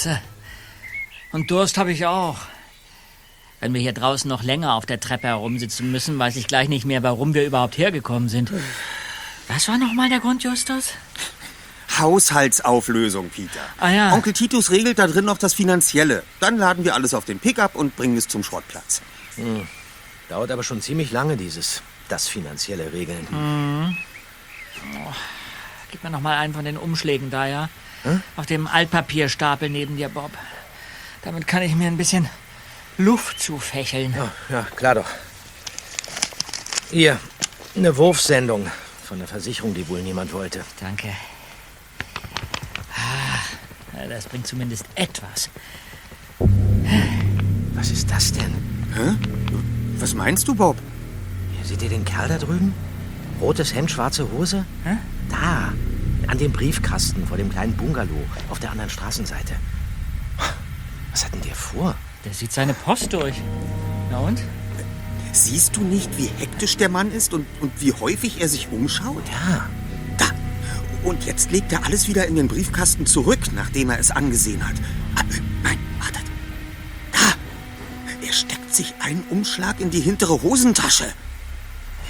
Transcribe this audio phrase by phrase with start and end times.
[0.00, 0.20] Hitze.
[1.32, 2.38] Und Durst habe ich auch.
[3.60, 6.86] Wenn wir hier draußen noch länger auf der Treppe herumsitzen müssen, weiß ich gleich nicht
[6.86, 8.50] mehr, warum wir überhaupt hergekommen sind.
[9.48, 10.92] Was war nochmal der Grund, Justus?
[11.98, 13.60] Haushaltsauflösung, Peter.
[13.78, 14.12] Ah ja.
[14.14, 16.22] Onkel Titus regelt da drin noch das Finanzielle.
[16.38, 19.02] Dann laden wir alles auf den Pickup und bringen es zum Schrottplatz.
[20.30, 23.26] Dauert aber schon ziemlich lange, dieses, das finanzielle Regeln.
[23.28, 23.96] Hm.
[25.90, 27.68] Gib mir noch mal einen von den Umschlägen da, ja?
[28.36, 30.30] Auf dem Altpapierstapel neben dir, Bob.
[31.22, 32.28] Damit kann ich mir ein bisschen
[32.96, 34.14] Luft zufächeln.
[34.16, 35.08] Ja, ja, klar doch.
[36.90, 37.18] Hier,
[37.76, 38.70] eine Wurfsendung
[39.04, 40.64] von der Versicherung, die wohl niemand wollte.
[40.80, 41.08] Danke.
[42.96, 45.50] Ah, das bringt zumindest etwas.
[47.74, 48.54] Was ist das denn?
[48.94, 49.14] Hä?
[49.98, 50.76] Was meinst du, Bob?
[51.62, 52.74] Seht ihr den Kerl da drüben?
[53.40, 54.64] Rotes Hemd, schwarze Hose?
[54.84, 54.96] Hä?
[55.28, 55.72] Da,
[56.28, 59.54] an dem Briefkasten vor dem kleinen Bungalow auf der anderen Straßenseite.
[61.12, 61.94] Was hat denn der vor?
[62.24, 63.34] Der sieht seine Post durch.
[64.10, 64.40] Na und?
[65.32, 69.22] Siehst du nicht, wie hektisch der Mann ist und, und wie häufig er sich umschaut?
[69.28, 69.66] Ja,
[70.18, 70.26] Da.
[71.04, 74.74] Und jetzt legt er alles wieder in den Briefkasten zurück, nachdem er es angesehen hat.
[75.16, 75.22] Ah,
[75.62, 76.24] nein, wartet.
[77.12, 78.26] Da.
[78.26, 81.06] Er steckt sich einen Umschlag in die hintere Hosentasche.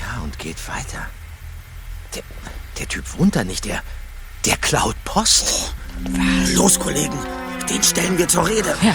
[0.01, 1.07] ja, und geht weiter.
[2.15, 2.23] Der,
[2.79, 3.83] der Typ wohnt da nicht, der,
[4.45, 5.75] der klaut Post.
[6.55, 7.19] Los, Kollegen.
[7.69, 8.75] Den stellen wir zur Rede.
[8.83, 8.95] Ja,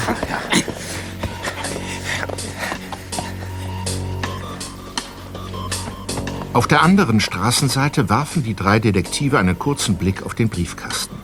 [6.54, 11.18] Auf der anderen Straßenseite warfen die drei Detektive einen kurzen Blick auf den Briefkasten.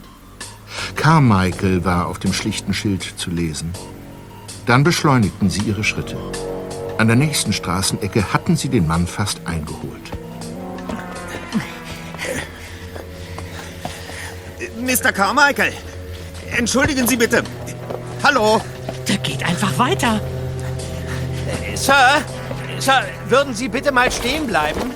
[0.97, 3.71] Carmichael war auf dem schlichten Schild zu lesen.
[4.65, 6.17] Dann beschleunigten sie ihre Schritte.
[6.97, 10.10] An der nächsten Straßenecke hatten sie den Mann fast eingeholt.
[14.81, 15.11] Mr.
[15.11, 15.73] Carmichael,
[16.57, 17.43] entschuldigen Sie bitte.
[18.23, 18.61] Hallo.
[19.07, 20.19] der geht einfach weiter.
[21.75, 22.23] Sir,
[22.79, 24.91] Sir, würden Sie bitte mal stehen bleiben?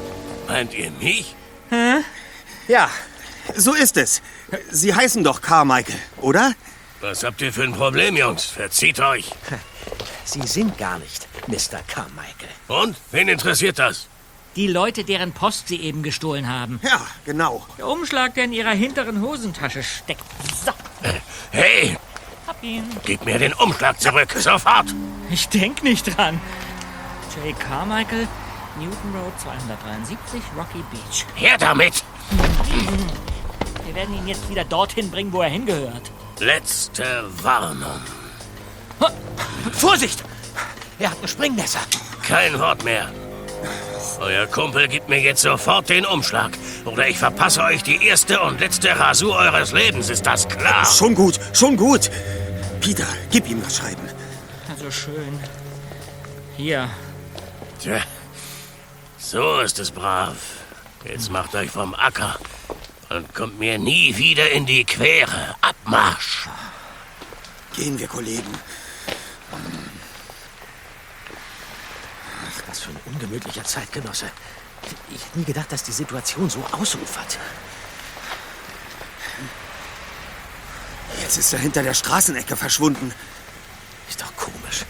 [0.47, 1.35] Meint ihr mich?
[2.67, 2.89] Ja,
[3.55, 4.21] So ist es.
[4.71, 6.53] Sie heißen doch Carmichael, oder?
[7.01, 8.45] Was habt ihr für ein Problem, Jungs?
[8.45, 9.31] Verzieht euch.
[10.23, 11.79] Sie sind gar nicht Mr.
[11.87, 12.49] Carmichael.
[12.67, 12.95] Und?
[13.11, 14.07] Wen interessiert das?
[14.55, 16.79] Die Leute, deren Post sie eben gestohlen haben.
[16.83, 17.65] Ja, genau.
[17.77, 20.23] Der Umschlag, der in ihrer hinteren Hosentasche steckt.
[20.65, 20.71] So,
[21.51, 21.97] Hey,
[22.47, 22.83] hab ihn.
[23.05, 24.31] gib mir den Umschlag zurück.
[24.37, 24.87] Sofort.
[25.29, 26.39] Ich denk nicht dran.
[27.45, 27.59] J.
[27.59, 28.27] Carmichael,
[28.79, 31.25] Newton Road 273, Rocky Beach.
[31.35, 32.03] Her damit.
[33.85, 36.11] Wir werden ihn jetzt wieder dorthin bringen, wo er hingehört.
[36.39, 37.99] Letzte Warnung.
[39.73, 40.23] Vorsicht!
[40.99, 41.79] Er hat ein Springmesser.
[42.25, 43.11] Kein Wort mehr.
[44.19, 46.51] Euer Kumpel gibt mir jetzt sofort den Umschlag.
[46.85, 50.09] Oder ich verpasse euch die erste und letzte Rasur eures Lebens.
[50.09, 50.85] Ist das klar?
[50.85, 52.09] Schon gut, schon gut.
[52.81, 54.07] Peter, gib ihm das Schreiben.
[54.69, 55.39] Also schön.
[56.57, 56.89] Hier.
[57.81, 58.01] Tja,
[59.17, 60.35] so ist es brav.
[61.03, 62.39] Jetzt macht euch vom Acker
[63.09, 65.55] und kommt mir nie wieder in die Quere.
[65.61, 66.47] Abmarsch!
[67.75, 68.57] Gehen wir, Kollegen.
[72.47, 74.27] Ach, was für ein ungemütlicher Zeitgenosse.
[75.09, 77.39] Ich hätte nie gedacht, dass die Situation so ausufert.
[81.21, 83.11] Jetzt ist er hinter der Straßenecke verschwunden.
[84.07, 84.85] Ist doch komisch.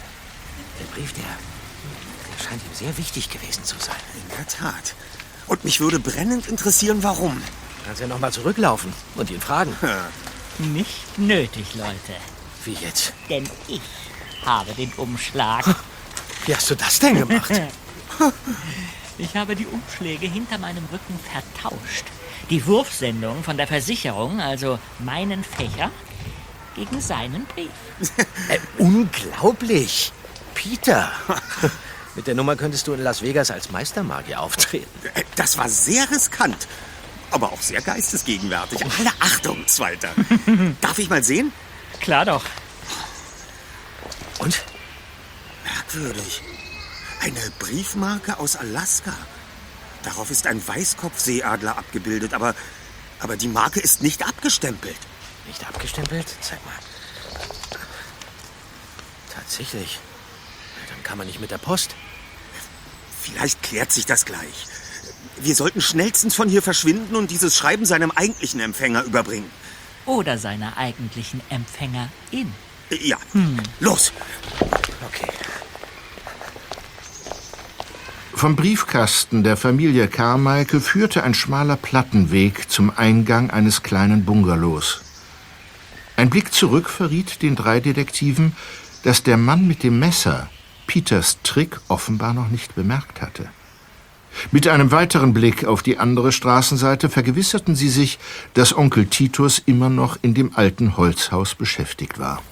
[0.80, 3.96] Der Brief, der, der scheint ihm sehr wichtig gewesen zu sein.
[4.16, 4.96] In der Tat.
[5.48, 7.42] Und mich würde brennend interessieren, warum.
[7.86, 9.76] Kannst ja noch mal zurücklaufen und ihn fragen.
[10.58, 12.20] Nicht nötig, Leute.
[12.66, 13.14] Wie jetzt?
[13.30, 13.82] Denn ich
[14.44, 15.66] habe den Umschlag.
[16.46, 17.52] Wie hast du das denn gemacht?
[19.18, 22.06] Ich habe die Umschläge hinter meinem Rücken vertauscht.
[22.50, 25.90] Die Wurfsendung von der Versicherung, also meinen Fächer,
[26.76, 27.70] gegen seinen Brief.
[28.50, 30.12] äh, unglaublich.
[30.54, 31.12] Peter.
[32.16, 34.90] Mit der Nummer könntest du in Las Vegas als Meistermagier auftreten.
[35.14, 36.68] Äh, Das war sehr riskant.
[37.32, 38.82] Aber auch sehr geistesgegenwärtig.
[39.00, 40.10] Alle Achtung, Zweiter.
[40.82, 41.52] Darf ich mal sehen?
[42.00, 42.44] Klar doch.
[44.40, 44.64] Und?
[45.64, 46.42] Merkwürdig.
[47.26, 49.12] Eine Briefmarke aus Alaska.
[50.04, 52.54] Darauf ist ein Weißkopfseeadler abgebildet, aber,
[53.20, 54.96] aber die Marke ist nicht abgestempelt.
[55.48, 56.28] Nicht abgestempelt?
[56.42, 56.76] Zeig mal.
[59.34, 59.98] Tatsächlich.
[60.88, 61.96] Dann kann man nicht mit der Post.
[63.24, 64.68] Vielleicht klärt sich das gleich.
[65.38, 69.50] Wir sollten schnellstens von hier verschwinden und dieses Schreiben seinem eigentlichen Empfänger überbringen.
[70.06, 72.54] Oder seiner eigentlichen Empfängerin.
[72.92, 73.18] Ja,
[73.80, 74.14] los.
[75.08, 75.28] Okay.
[78.36, 85.02] Vom Briefkasten der Familie Carmichael führte ein schmaler Plattenweg zum Eingang eines kleinen Bungalows.
[86.18, 88.52] Ein Blick zurück verriet den drei Detektiven,
[89.04, 90.50] dass der Mann mit dem Messer
[90.86, 93.50] Peters Trick offenbar noch nicht bemerkt hatte.
[94.52, 98.20] Mit einem weiteren Blick auf die andere Straßenseite vergewisserten sie sich,
[98.54, 102.44] dass Onkel Titus immer noch in dem alten Holzhaus beschäftigt war.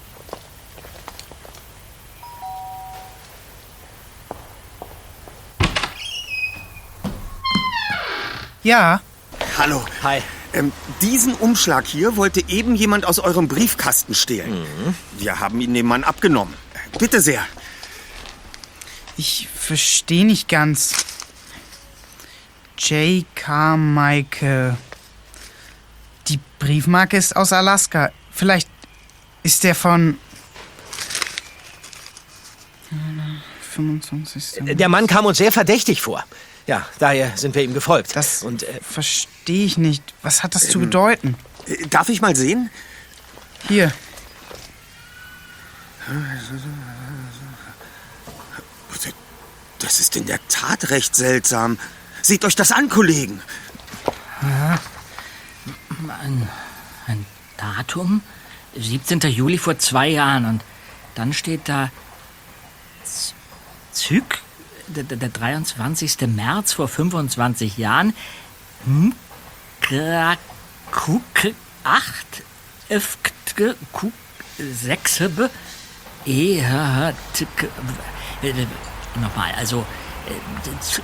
[8.64, 9.02] Ja,
[9.58, 9.86] Hallo.
[10.02, 10.22] Hi.
[10.54, 10.72] Ähm,
[11.02, 14.66] diesen Umschlag hier wollte eben jemand aus eurem Briefkasten stehlen.
[15.18, 16.54] Wir haben ihn dem Mann abgenommen.
[16.98, 17.46] Bitte sehr.
[19.18, 20.96] ich verstehe nicht ganz.
[22.78, 23.26] J.
[23.36, 24.78] Carmichael.
[26.28, 28.12] Die Briefmarke ist aus Alaska.
[28.32, 28.70] Vielleicht
[29.44, 30.18] ist der von.
[33.76, 34.76] 25.
[34.76, 36.24] Der Mann kam uns sehr verdächtig vor.
[36.66, 38.16] Ja, daher sind wir ihm gefolgt.
[38.16, 40.14] Das Und äh, verstehe ich nicht.
[40.22, 41.36] Was hat das zu bedeuten?
[41.68, 42.70] Äh, Darf ich mal sehen?
[43.68, 43.92] Hier,
[49.80, 51.78] Das ist in der Tat recht seltsam.
[52.22, 53.42] Seht euch das an, Kollegen.
[56.22, 56.50] Ein,
[57.08, 57.26] ein
[57.58, 58.22] Datum?
[58.78, 59.20] 17.
[59.22, 60.46] Juli vor zwei Jahren.
[60.46, 60.64] Und
[61.16, 61.92] dann steht da
[63.04, 63.36] Z-
[63.92, 64.40] Züg,
[64.88, 66.28] der, der der 23.
[66.28, 68.14] März vor 25 Jahren.
[68.86, 69.14] Hm?
[69.82, 71.22] Krakuk
[71.84, 72.44] 8
[72.90, 73.18] F
[73.56, 74.12] K- Q
[74.58, 75.50] 6 B
[76.26, 77.14] E äh,
[79.22, 79.86] Nochmal, also
[80.28, 81.02] äh, Z-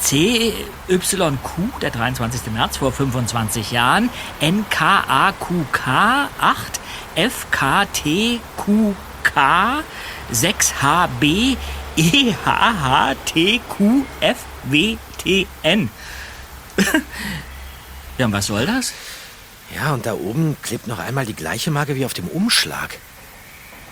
[0.00, 0.52] C
[0.88, 2.52] Y Q, der 23.
[2.52, 4.10] März vor 25 Jahren,
[4.40, 6.80] N K A Q K 8
[7.16, 9.82] F K T Q K
[10.30, 11.56] 6 H B
[11.98, 15.90] E H H T Q F W T N.
[18.18, 18.92] ja, und was soll das?
[19.74, 22.98] ja, und da oben klebt noch einmal die gleiche Marke wie auf dem Umschlag.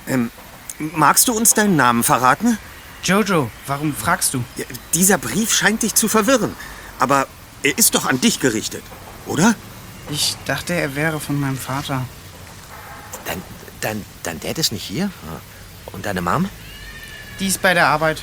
[0.06, 0.30] Ähm,
[0.78, 2.58] magst du uns deinen Namen verraten?
[3.02, 4.44] Jojo, warum fragst du?
[4.56, 4.64] Ja,
[4.94, 6.54] dieser Brief scheint dich zu verwirren.
[6.98, 7.26] Aber
[7.62, 8.82] er ist doch an dich gerichtet,
[9.26, 9.54] oder?
[10.10, 12.06] Ich dachte, er wäre von meinem Vater.
[13.26, 13.42] Dein,
[13.80, 15.10] dein, dein Dad ist nicht hier?
[15.92, 16.48] Und deine Mom?
[17.40, 18.22] Die ist bei der Arbeit.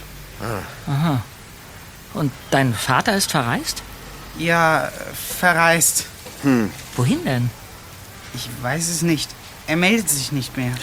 [2.14, 3.84] Und dein Vater ist verreist?
[4.38, 4.92] Ja,
[5.40, 6.06] verreist.
[6.96, 7.50] Wohin denn?
[8.34, 9.30] Ich weiß es nicht.
[9.68, 10.74] Er meldet sich nicht mehr.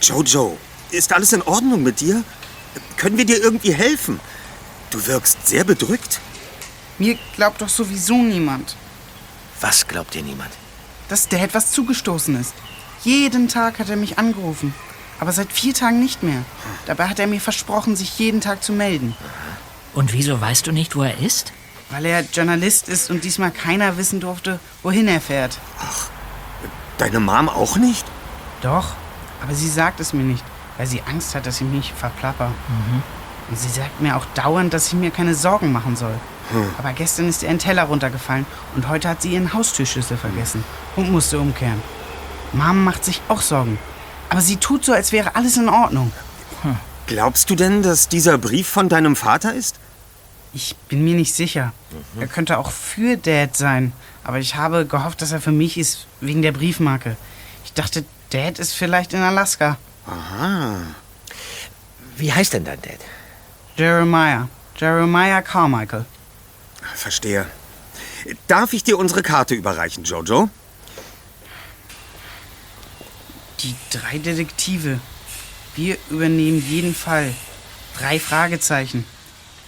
[0.00, 0.56] Jojo,
[0.90, 2.22] ist alles in Ordnung mit dir?
[2.96, 4.20] Können wir dir irgendwie helfen?
[4.90, 6.20] Du wirkst sehr bedrückt.
[6.98, 8.76] Mir glaubt doch sowieso niemand,
[9.60, 10.50] Was glaubt dir niemand?
[11.08, 12.52] dass der etwas zugestoßen ist.
[13.02, 14.74] Jeden Tag hat er mich angerufen.
[15.20, 16.42] Aber seit vier Tagen nicht mehr.
[16.86, 19.16] Dabei hat er mir versprochen, sich jeden Tag zu melden.
[19.94, 21.52] Und wieso weißt du nicht, wo er ist?
[21.90, 25.58] Weil er Journalist ist und diesmal keiner wissen durfte, wohin er fährt.
[26.98, 28.06] Deine Mom auch nicht?
[28.60, 28.92] Doch,
[29.42, 30.44] aber sie sagt es mir nicht,
[30.76, 32.52] weil sie Angst hat, dass ich mich verplapper.
[33.48, 36.14] Und sie sagt mir auch dauernd, dass ich mir keine Sorgen machen soll.
[36.78, 40.64] Aber gestern ist ihr ein Teller runtergefallen und heute hat sie ihren Haustürschlüssel vergessen
[40.96, 41.82] und musste umkehren.
[42.52, 43.78] Mom macht sich auch Sorgen.
[44.30, 46.12] Aber sie tut so, als wäre alles in Ordnung.
[47.06, 49.76] Glaubst du denn, dass dieser Brief von deinem Vater ist?
[50.52, 51.72] Ich bin mir nicht sicher.
[52.20, 53.92] Er könnte auch für Dad sein.
[54.24, 57.16] Aber ich habe gehofft, dass er für mich ist, wegen der Briefmarke.
[57.64, 59.78] Ich dachte, Dad ist vielleicht in Alaska.
[62.16, 62.98] Wie heißt denn dein Dad?
[63.76, 64.48] Jeremiah.
[64.76, 66.04] Jeremiah Carmichael.
[66.94, 67.46] Verstehe.
[68.48, 70.50] Darf ich dir unsere Karte überreichen, Jojo?
[73.60, 75.00] Die drei Detektive.
[75.74, 77.34] Wir übernehmen jeden Fall.
[77.98, 79.04] Drei Fragezeichen.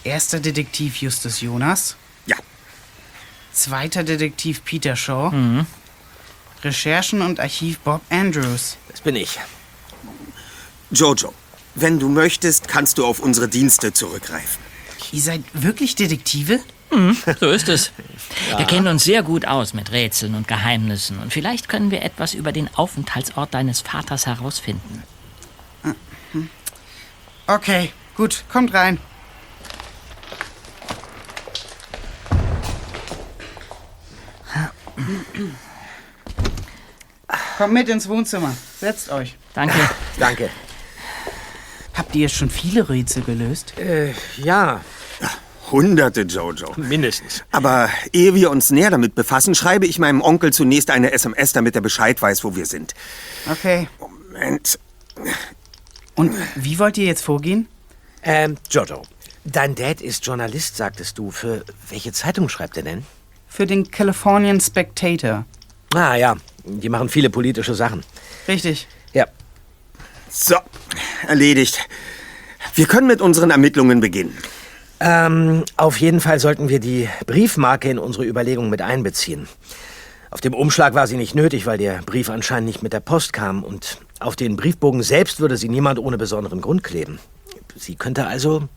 [0.05, 1.97] Erster Detektiv Justus Jonas.
[2.27, 2.37] Ja.
[3.53, 5.33] Zweiter Detektiv Peter Shaw.
[6.63, 8.77] Recherchen und Archiv Bob Andrews.
[8.89, 9.39] Das bin ich.
[10.91, 11.35] Jojo,
[11.75, 14.63] wenn du möchtest, kannst du auf unsere Dienste zurückgreifen.
[15.13, 16.61] Ihr seid wirklich Detektive?
[16.91, 17.93] So ist es.
[18.57, 21.19] Wir kennen uns sehr gut aus mit Rätseln und Geheimnissen.
[21.19, 25.03] Und vielleicht können wir etwas über den Aufenthaltsort deines Vaters herausfinden.
[27.47, 28.99] Okay, gut, kommt rein.
[37.59, 38.55] Kommt mit ins Wohnzimmer.
[38.79, 39.37] Setzt euch.
[39.55, 39.79] Danke.
[40.19, 40.51] Danke.
[41.95, 43.79] Habt ihr schon viele Rätsel gelöst?
[43.79, 44.81] Äh, ja,
[45.71, 46.73] Hunderte, Jojo.
[46.77, 47.45] mindestens.
[47.51, 51.75] Aber ehe wir uns näher damit befassen, schreibe ich meinem Onkel zunächst eine SMS, damit
[51.75, 52.95] er Bescheid weiß, wo wir sind.
[53.51, 53.89] Okay.
[53.99, 54.79] Moment.
[56.15, 57.69] Und wie wollt ihr jetzt vorgehen?
[58.23, 59.03] Ähm, Jojo,
[59.45, 61.31] dein Dad ist Journalist, sagtest du.
[61.31, 63.05] Für welche Zeitung schreibt er denn?
[63.49, 65.45] Für den Californian Spectator.
[65.95, 68.05] Ah ja, Die machen viele politische Sachen.
[68.47, 68.87] Richtig.
[69.13, 69.27] Ja.
[70.29, 70.57] So,
[71.27, 71.89] erledigt.
[72.75, 74.37] Wir können mit unseren Ermittlungen beginnen.
[75.01, 79.49] Ähm, auf jeden Fall sollten wir die Briefmarke in unsere Überlegungen mit einbeziehen.
[80.31, 83.33] Auf dem Umschlag war sie nicht nötig, weil der Brief anscheinend nicht mit der Post
[83.33, 83.65] kam.
[83.65, 87.19] Und auf den Briefbogen selbst würde sie niemand ohne besonderen Grund kleben.
[87.75, 88.69] Sie könnte also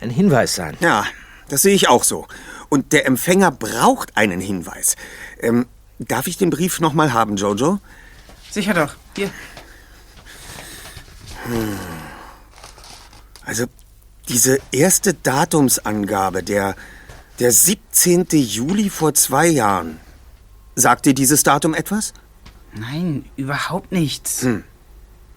[0.00, 0.76] ein Hinweis sein.
[0.80, 1.06] Ja,
[1.48, 2.26] das sehe ich auch so.
[2.68, 4.96] Und der Empfänger braucht einen Hinweis.
[5.40, 5.66] Ähm,
[5.98, 7.78] darf ich den Brief noch mal haben, Jojo?
[8.50, 8.94] Sicher doch.
[9.16, 9.30] Hier.
[13.44, 13.64] Also,
[14.28, 16.76] diese erste Datumsangabe, der,
[17.38, 18.26] der 17.
[18.30, 19.98] Juli vor zwei Jahren.
[20.74, 22.12] Sagt dir dieses Datum etwas?
[22.74, 24.46] Nein, überhaupt nichts.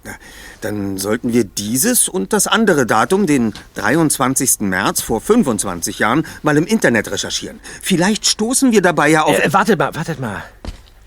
[0.03, 0.13] Ja,
[0.62, 4.62] dann sollten wir dieses und das andere Datum, den 23.
[4.62, 7.60] März vor 25 Jahren, mal im Internet recherchieren.
[7.81, 9.38] Vielleicht stoßen wir dabei ja auf...
[9.38, 10.43] Äh, wartet mal, wartet mal.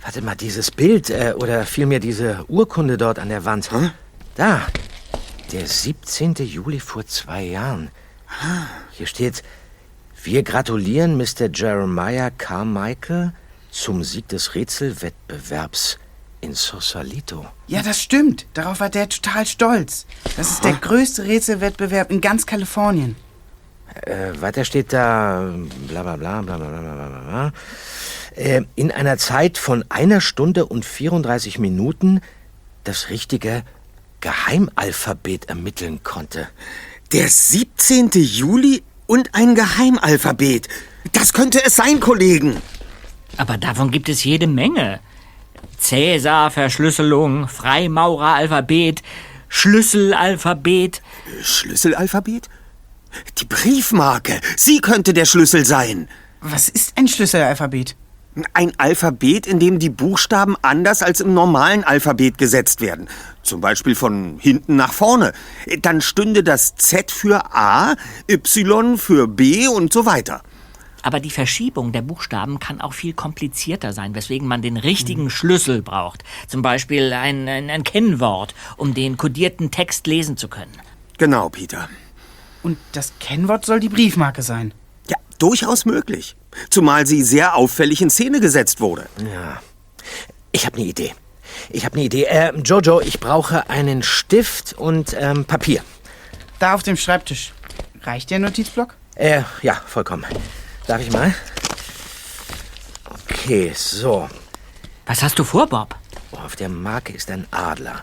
[0.02, 3.70] Wartet mal, dieses Bild äh, oder vielmehr diese Urkunde dort an der Wand.
[4.36, 4.62] Da.
[5.52, 6.34] Der 17.
[6.34, 7.90] Juli vor zwei Jahren.
[8.28, 8.66] Ah.
[8.90, 9.42] Hier steht,
[10.22, 11.48] wir gratulieren Mr.
[11.52, 13.32] Jeremiah Carmichael
[13.70, 15.98] zum Sieg des Rätselwettbewerbs
[16.40, 17.46] in Sosalito.
[17.66, 18.46] Ja, das stimmt.
[18.54, 20.06] Darauf war der total stolz.
[20.36, 20.78] Das ist der ah.
[20.80, 23.16] größte Rätselwettbewerb in ganz Kalifornien.
[24.02, 25.54] Äh, weiter steht da,
[25.88, 27.52] bla bla bla bla bla bla bla
[28.34, 32.20] äh, in einer Zeit von einer Stunde und 34 Minuten
[32.84, 33.62] das richtige
[34.24, 36.48] Geheimalphabet ermitteln konnte.
[37.12, 38.10] Der 17.
[38.14, 40.66] Juli und ein Geheimalphabet.
[41.12, 42.56] Das könnte es sein, Kollegen.
[43.36, 45.00] Aber davon gibt es jede Menge.
[45.78, 49.02] Cäsar, Verschlüsselung, Freimaureralphabet,
[49.48, 51.02] Schlüsselalphabet.
[51.42, 52.48] Schlüsselalphabet?
[53.36, 54.40] Die Briefmarke.
[54.56, 56.08] Sie könnte der Schlüssel sein.
[56.40, 57.94] Was ist ein Schlüsselalphabet?
[58.52, 63.08] Ein Alphabet, in dem die Buchstaben anders als im normalen Alphabet gesetzt werden.
[63.42, 65.32] Zum Beispiel von hinten nach vorne.
[65.82, 67.94] Dann stünde das Z für A,
[68.28, 70.42] Y für B und so weiter.
[71.02, 75.82] Aber die Verschiebung der Buchstaben kann auch viel komplizierter sein, weswegen man den richtigen Schlüssel
[75.82, 76.24] braucht.
[76.48, 80.72] Zum Beispiel ein, ein, ein Kennwort, um den kodierten Text lesen zu können.
[81.18, 81.90] Genau, Peter.
[82.62, 84.72] Und das Kennwort soll die Briefmarke sein.
[85.06, 86.36] Ja, durchaus möglich.
[86.70, 89.06] Zumal sie sehr auffällig in Szene gesetzt wurde.
[89.18, 89.60] Ja.
[90.52, 91.14] Ich habe eine Idee.
[91.70, 92.24] Ich habe eine Idee.
[92.24, 95.82] Äh, Jojo, ich brauche einen Stift und ähm, Papier.
[96.58, 97.52] Da auf dem Schreibtisch.
[98.02, 98.94] Reicht der Notizblock?
[99.16, 100.26] Äh, ja, vollkommen.
[100.86, 101.34] Darf ich mal?
[103.28, 104.28] Okay, so.
[105.06, 105.94] Was hast du vor, Bob?
[106.32, 108.02] Oh, auf der Marke ist ein Adler.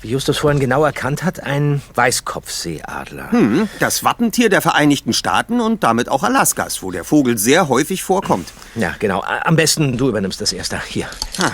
[0.00, 3.32] Wie Justus vorhin genau erkannt hat, ein Weißkopfseeadler.
[3.32, 8.04] Hm, das Wappentier der Vereinigten Staaten und damit auch Alaskas, wo der Vogel sehr häufig
[8.04, 8.52] vorkommt.
[8.76, 9.22] Ja, genau.
[9.22, 10.80] Am besten du übernimmst das erste.
[10.86, 11.08] Hier.
[11.38, 11.52] Ha.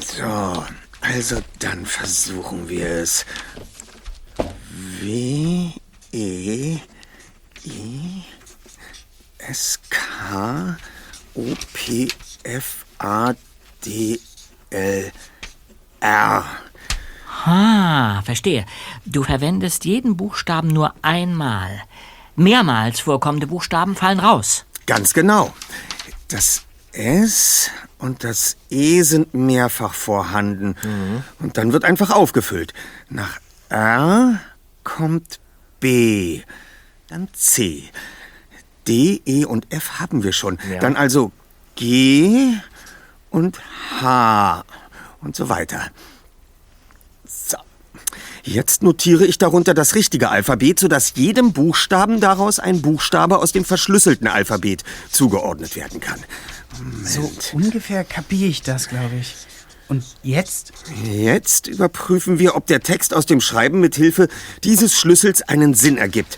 [0.00, 0.64] So,
[1.00, 3.24] also dann versuchen wir es.
[5.00, 5.70] W,
[6.12, 6.78] E,
[7.66, 8.24] I,
[9.38, 10.76] S, K,
[11.34, 12.08] O, P,
[12.42, 13.34] F, A,
[13.84, 14.18] D,
[14.70, 15.12] L,
[16.00, 16.44] R.
[17.46, 18.64] Ah, verstehe.
[19.04, 21.82] Du verwendest jeden Buchstaben nur einmal.
[22.36, 24.64] Mehrmals vorkommende Buchstaben fallen raus.
[24.86, 25.52] Ganz genau.
[26.28, 30.74] Das S und das E sind mehrfach vorhanden.
[31.38, 32.72] Und dann wird einfach aufgefüllt.
[33.08, 34.40] Nach R
[34.82, 35.40] kommt
[35.80, 36.42] B,
[37.08, 37.90] dann C.
[38.86, 40.58] D, E und F haben wir schon.
[40.70, 40.78] Ja.
[40.78, 41.32] Dann also
[41.74, 42.54] G
[43.30, 43.58] und
[44.00, 44.64] H
[45.20, 45.90] und so weiter.
[48.46, 53.64] Jetzt notiere ich darunter das richtige Alphabet, sodass jedem Buchstaben daraus ein Buchstabe aus dem
[53.64, 56.22] verschlüsselten Alphabet zugeordnet werden kann.
[57.02, 59.34] So ungefähr kapiere ich das, glaube ich.
[59.88, 60.72] Und jetzt?
[61.04, 64.28] Jetzt überprüfen wir, ob der Text aus dem Schreiben mit Hilfe
[64.62, 66.36] dieses Schlüssels einen Sinn ergibt.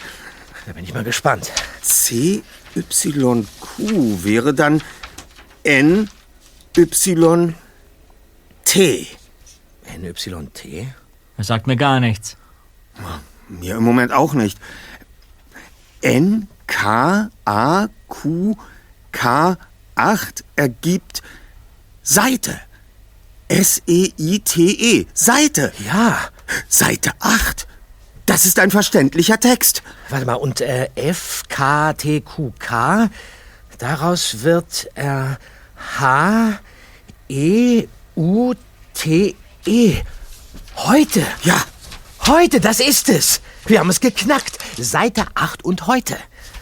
[0.66, 1.50] Da bin ich mal gespannt.
[1.82, 2.42] C,
[2.76, 4.80] Y, Q wäre dann
[5.64, 6.08] N,
[6.76, 7.54] Y,
[8.64, 9.06] T.
[9.98, 10.86] NYT?
[11.36, 12.36] Das sagt mir gar nichts.
[13.48, 14.58] Mir im Moment auch nicht.
[16.00, 18.56] N, K, A, Q,
[19.12, 19.56] K,
[19.94, 21.22] 8 ergibt
[22.02, 22.60] Seite.
[23.48, 25.06] S-E-I-T-E.
[25.14, 25.72] Seite.
[25.84, 26.18] Ja.
[26.68, 27.66] Seite 8.
[28.26, 29.82] Das ist ein verständlicher Text.
[30.08, 33.08] Warte mal, und äh, F, K, T, Q, K,
[33.78, 35.36] daraus wird äh,
[35.98, 36.58] H,
[37.28, 38.54] E, U,
[38.94, 39.96] T, E.
[40.76, 41.26] Heute.
[41.42, 41.62] Ja,
[42.26, 43.40] Heute, das ist es.
[43.66, 44.58] Wir haben es geknackt.
[44.76, 46.16] Seite 8 und heute.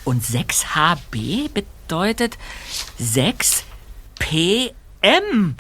[0.04, 2.37] Und 6HB bedeutet
[2.99, 3.64] 6
[4.18, 5.56] PM.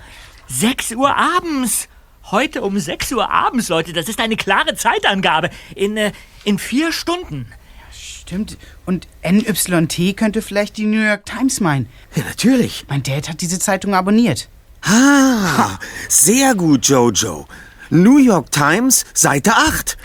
[0.48, 1.88] 6 Uhr abends.
[2.30, 3.94] Heute um 6 Uhr abends, Leute.
[3.94, 5.48] Das ist eine klare Zeitangabe.
[5.74, 6.12] In, äh,
[6.44, 7.50] in vier Stunden.
[7.90, 8.58] Stimmt.
[8.84, 11.88] Und NYT könnte vielleicht die New York Times meinen.
[12.14, 12.84] Ja, natürlich.
[12.88, 14.50] Mein Dad hat diese Zeitung abonniert.
[14.82, 15.78] Ah,
[16.10, 17.46] sehr gut, Jojo.
[17.94, 19.96] New York Times, Seite 8.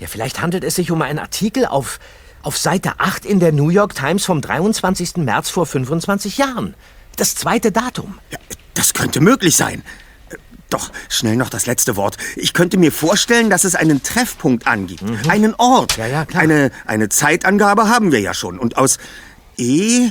[0.00, 2.00] Ja, vielleicht handelt es sich um einen Artikel auf,
[2.42, 5.18] auf Seite 8 in der New York Times vom 23.
[5.18, 6.74] März vor 25 Jahren.
[7.14, 8.18] Das zweite Datum.
[8.32, 8.38] Ja,
[8.74, 9.84] das könnte möglich sein.
[10.70, 12.16] Doch, schnell noch das letzte Wort.
[12.34, 15.04] Ich könnte mir vorstellen, dass es einen Treffpunkt angibt.
[15.28, 15.96] Einen Ort.
[15.98, 16.42] Ja, ja, klar.
[16.42, 18.58] Eine, eine Zeitangabe haben wir ja schon.
[18.58, 18.98] Und aus
[19.56, 20.10] E,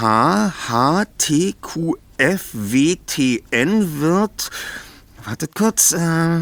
[0.00, 4.50] H, H, T, Q, F, W, T, N wird...
[5.24, 5.92] Wartet kurz.
[5.92, 6.40] Äh,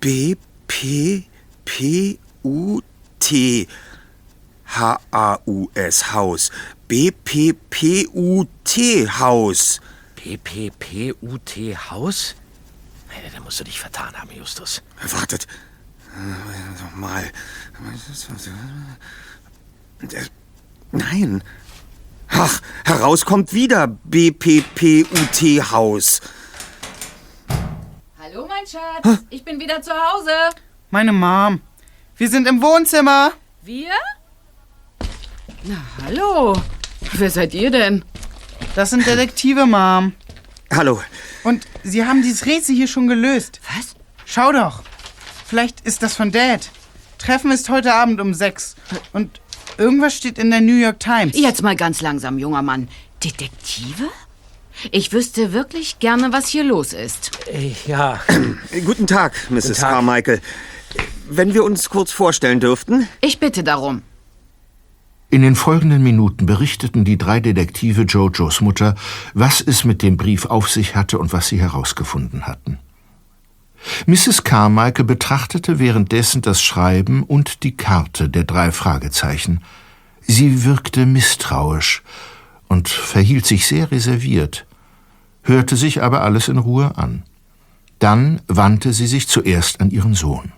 [0.00, 0.36] B,
[0.66, 1.24] P,
[1.64, 2.80] P, U,
[3.18, 3.68] T.
[4.72, 6.50] H-A-U-S, Haus.
[6.88, 7.48] B-P-P-U-T,
[9.18, 9.80] Haus.
[10.16, 11.56] PPPUT
[11.90, 12.34] Haus?
[13.10, 14.82] Ja, da musst du dich vertan haben, Justus.
[15.02, 15.46] Wartet.
[16.14, 17.24] Äh, Mal.
[20.10, 20.26] Äh,
[20.92, 21.42] Nein.
[22.34, 26.20] Ach, heraus kommt wieder B-P-P-U-T, Haus.
[28.18, 29.24] Hallo, mein Schatz.
[29.30, 30.30] Ich bin wieder zu Hause.
[30.90, 31.60] Meine Mom.
[32.16, 33.32] Wir sind im Wohnzimmer.
[33.62, 33.92] Wir?
[35.64, 36.56] Na, hallo.
[37.12, 38.04] Wer seid ihr denn?
[38.74, 40.14] Das sind Detektive, Mom.
[40.72, 41.02] Hallo.
[41.44, 43.60] Und sie haben dieses Rätsel hier schon gelöst.
[43.76, 43.94] Was?
[44.24, 44.82] Schau doch.
[45.44, 46.70] Vielleicht ist das von Dad.
[47.18, 48.74] Treffen ist heute Abend um sechs.
[49.12, 49.41] Und
[49.78, 51.36] irgendwas steht in der New York Times.
[51.36, 52.88] Jetzt mal ganz langsam, junger Mann.
[53.24, 54.08] Detektive?
[54.90, 57.30] Ich wüsste wirklich gerne, was hier los ist.
[57.52, 58.20] Äh, ja,
[58.84, 59.78] Guten Tag, Mrs.
[59.78, 59.90] Tag.
[59.90, 60.40] Carmichael.
[61.28, 63.08] Wenn wir uns kurz vorstellen dürften.
[63.20, 64.02] Ich bitte darum.
[65.30, 68.96] In den folgenden Minuten berichteten die drei Detektive Jojos Mutter,
[69.32, 72.78] was es mit dem Brief auf sich hatte und was sie herausgefunden hatten.
[74.06, 74.44] Mrs.
[74.44, 79.62] Carmichael betrachtete währenddessen das Schreiben und die Karte der drei Fragezeichen.
[80.20, 82.02] Sie wirkte misstrauisch
[82.68, 84.66] und verhielt sich sehr reserviert,
[85.42, 87.24] hörte sich aber alles in Ruhe an.
[87.98, 90.52] Dann wandte sie sich zuerst an ihren Sohn.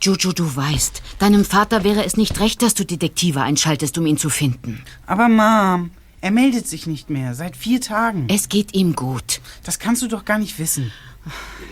[0.00, 4.16] Jojo, du weißt, deinem Vater wäre es nicht recht, dass du Detektive einschaltest, um ihn
[4.16, 4.82] zu finden.
[5.06, 5.90] Aber Mom,
[6.20, 7.34] er meldet sich nicht mehr.
[7.34, 8.26] Seit vier Tagen.
[8.28, 9.40] Es geht ihm gut.
[9.62, 10.90] Das kannst du doch gar nicht wissen.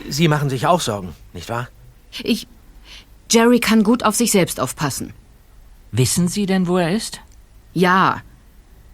[0.08, 1.68] Sie machen sich auch Sorgen, nicht wahr?
[2.22, 2.46] Ich.
[3.30, 5.12] Jerry kann gut auf sich selbst aufpassen.
[5.92, 7.20] Wissen Sie denn, wo er ist?
[7.72, 8.22] Ja,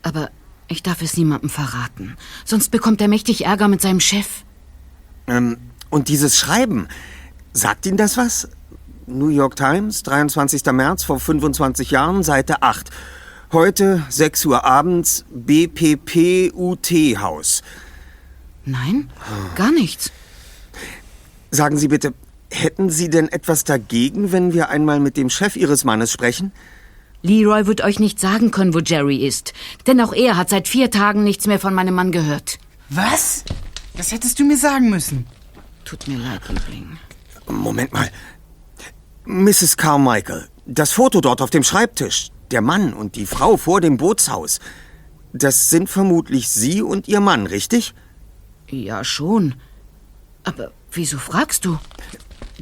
[0.03, 0.31] aber
[0.69, 2.17] ich darf es niemandem verraten.
[2.45, 4.45] Sonst bekommt er mächtig Ärger mit seinem Chef.
[5.27, 5.57] Ähm,
[5.91, 6.89] und dieses Schreiben,
[7.53, 8.49] sagt Ihnen das was?
[9.07, 10.65] New York Times, 23.
[10.73, 12.91] März vor 25 Jahren, Seite 8.
[13.53, 16.03] Heute, 6 Uhr abends, BPPUT-Haus.
[18.65, 19.11] Nein,
[19.55, 20.11] gar nichts.
[21.51, 22.15] Sagen Sie bitte,
[22.51, 26.53] hätten Sie denn etwas dagegen, wenn wir einmal mit dem Chef Ihres Mannes sprechen?
[27.23, 29.53] Leroy wird euch nicht sagen können, wo Jerry ist.
[29.87, 32.59] Denn auch er hat seit vier Tagen nichts mehr von meinem Mann gehört.
[32.89, 33.45] Was?
[33.97, 35.27] Das hättest du mir sagen müssen.
[35.85, 36.99] Tut mir leid, Liebling.
[37.49, 38.11] Moment mal.
[39.25, 39.77] Mrs.
[39.77, 44.61] Carmichael, das Foto dort auf dem Schreibtisch, der Mann und die Frau vor dem Bootshaus,
[45.33, 47.95] das sind vermutlich Sie und Ihr Mann, richtig?
[48.69, 49.55] Ja, schon.
[50.45, 51.79] Aber wieso fragst du?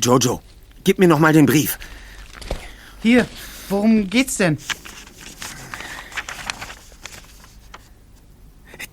[0.01, 0.41] Jojo,
[0.83, 1.79] gib mir noch mal den Brief.
[3.03, 3.27] Hier,
[3.69, 4.59] worum geht's denn?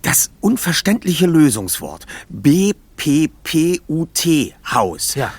[0.02, 4.26] Das unverständliche Lösungswort BPPUT
[4.66, 5.16] Haus.
[5.16, 5.34] Ja.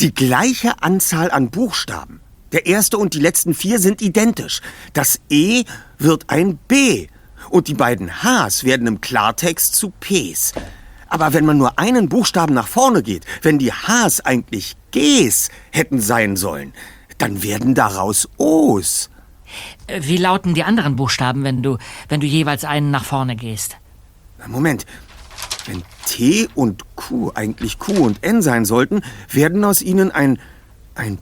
[0.00, 2.20] Die gleiche Anzahl an Buchstaben.
[2.52, 4.62] Der erste und die letzten vier sind identisch.
[4.94, 5.64] Das E
[5.98, 7.08] wird ein B.
[7.50, 10.54] Und die beiden Hs werden im Klartext zu Ps.
[11.08, 16.00] Aber wenn man nur einen Buchstaben nach vorne geht, wenn die Hs eigentlich Gs hätten
[16.00, 16.72] sein sollen,
[17.18, 19.10] dann werden daraus Os.
[20.00, 23.76] Wie lauten die anderen Buchstaben, wenn du, wenn du jeweils einen nach vorne gehst?
[24.46, 24.86] Moment.
[25.66, 30.38] Wenn T und Q eigentlich Q und N sein sollten, werden aus ihnen ein,
[30.94, 31.18] ein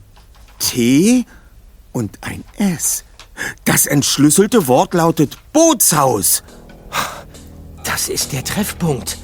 [0.59, 1.25] T
[1.93, 3.05] und ein S.
[3.65, 6.43] Das entschlüsselte Wort lautet Bootshaus.
[7.85, 9.19] Das ist der Treffpunkt.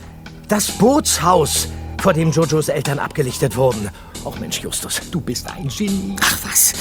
[0.53, 1.69] Das Bootshaus,
[2.03, 3.89] vor dem Jojos Eltern abgelichtet wurden.
[4.23, 6.15] Och Mensch, Justus, du bist ein Genie.
[6.21, 6.75] Ach was.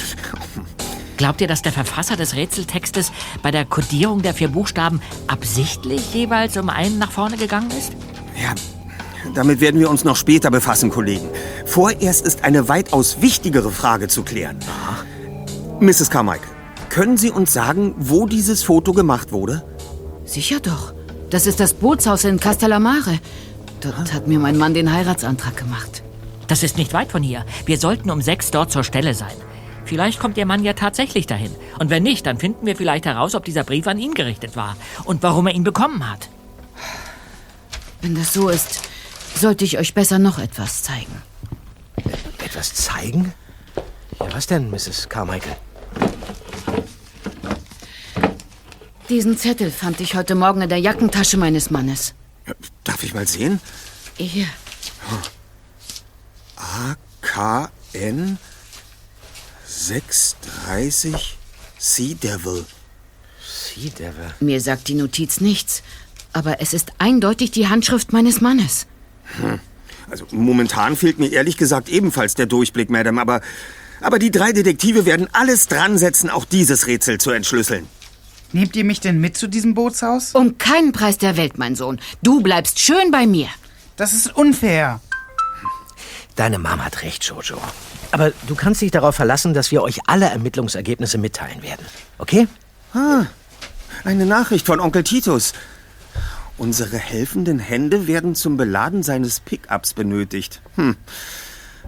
[1.16, 6.58] Glaubt ihr, dass der Verfasser des Rätseltextes bei der Kodierung der vier Buchstaben absichtlich jeweils
[6.58, 7.94] um einen nach vorne gegangen ist?
[8.36, 8.56] Ja,
[9.36, 11.30] damit werden wir uns noch später befassen, Kollegen.
[11.66, 14.60] Vorerst ist eine weitaus wichtigere Frage zu klären.
[15.80, 16.10] Mrs.
[16.10, 16.50] Carmichael,
[16.90, 19.64] können Sie uns sagen, wo dieses Foto gemacht wurde?
[20.26, 20.94] Sicher doch.
[21.30, 23.18] Das ist das Bootshaus in Castellamare.
[23.82, 26.04] Dort hat mir mein Mann den Heiratsantrag gemacht.
[26.48, 27.46] Das ist nicht weit von hier.
[27.66, 29.34] Wir sollten um sechs dort zur Stelle sein.
[29.86, 31.52] Vielleicht kommt Ihr Mann ja tatsächlich dahin.
[31.80, 34.78] Und wenn nicht, dann finden wir vielleicht heraus, ob dieser Brief an ihn gerichtet war
[35.06, 36.30] und warum er ihn bekommen hat.
[38.02, 38.84] Wenn das so ist,
[39.36, 41.22] sollte ich euch besser noch etwas zeigen.
[42.44, 43.34] Etwas zeigen?
[44.20, 45.10] Ja, was denn, Mrs.
[45.10, 45.56] Carmichael?
[49.10, 52.14] Diesen Zettel fand ich heute Morgen in der Jackentasche meines Mannes.
[52.84, 53.60] Darf ich mal sehen?
[54.18, 54.48] Hier.
[57.22, 58.38] KN
[59.66, 61.38] 630
[61.78, 62.66] Sea Devil.
[63.42, 64.34] Sea Devil.
[64.40, 65.82] Mir sagt die Notiz nichts.
[66.34, 68.88] Aber es ist eindeutig die Handschrift meines Mannes.
[70.10, 73.42] Also momentan fehlt mir ehrlich gesagt ebenfalls der Durchblick, Madame, aber,
[74.02, 77.88] aber die drei Detektive werden alles dran setzen, auch dieses Rätsel zu entschlüsseln.
[78.54, 80.36] Nehmt ihr mich denn mit zu diesem Bootshaus?
[80.36, 82.00] Um keinen Preis der Welt, mein Sohn.
[82.22, 83.48] Du bleibst schön bei mir.
[83.96, 85.00] Das ist unfair.
[86.36, 87.58] Deine Mama hat recht, Jojo.
[88.12, 91.86] Aber du kannst dich darauf verlassen, dass wir euch alle Ermittlungsergebnisse mitteilen werden.
[92.18, 92.48] Okay?
[94.04, 95.54] Eine Nachricht von Onkel Titus.
[96.58, 100.62] Unsere helfenden Hände werden zum Beladen seines Pickups benötigt.
[100.76, 100.98] Hm.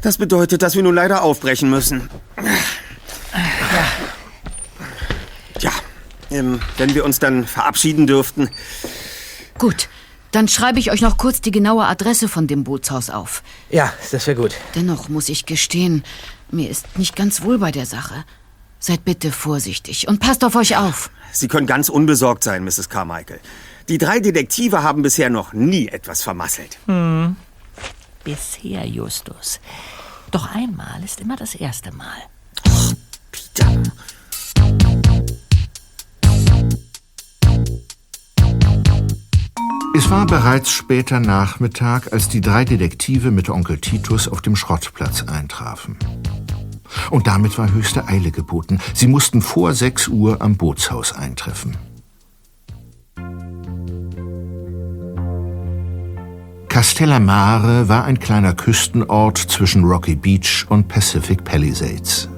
[0.02, 2.10] Das bedeutet, dass wir nun leider aufbrechen müssen.
[2.38, 3.86] Ja,
[6.34, 8.50] ähm, wenn wir uns dann verabschieden dürften.
[9.58, 9.88] Gut,
[10.32, 13.44] dann schreibe ich euch noch kurz die genaue Adresse von dem Bootshaus auf.
[13.70, 14.56] Ja, das wäre gut.
[14.76, 16.04] Dennoch muss ich gestehen,
[16.52, 18.26] mir ist nicht ganz wohl bei der Sache.
[18.80, 21.10] Seid bitte vorsichtig und passt auf euch auf.
[21.32, 22.90] Sie können ganz unbesorgt sein, Mrs.
[22.90, 23.40] Carmichael.
[23.88, 26.78] Die drei Detektive haben bisher noch nie etwas vermasselt.
[28.24, 29.60] Bisher, Justus.
[30.32, 32.18] Doch einmal ist immer das erste Mal.
[33.32, 33.84] Peter.
[39.96, 45.24] Es war bereits später Nachmittag, als die drei Detektive mit Onkel Titus auf dem Schrottplatz
[45.24, 45.98] eintrafen.
[47.12, 48.80] Und damit war höchste Eile geboten.
[48.96, 51.78] Sie mussten vor 6 Uhr am Bootshaus eintreffen.
[56.70, 62.30] Castellamare war ein kleiner Küstenort zwischen Rocky Beach und Pacific Palisades.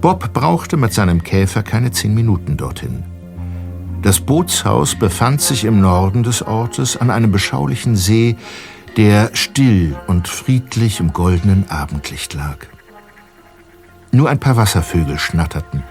[0.00, 3.02] Bob brauchte mit seinem Käfer keine zehn Minuten dorthin.
[4.04, 8.36] Das Bootshaus befand sich im Norden des Ortes an einem beschaulichen See,
[8.98, 12.58] der still und friedlich im goldenen Abendlicht lag.
[14.12, 15.82] Nur ein paar Wasservögel schnatterten.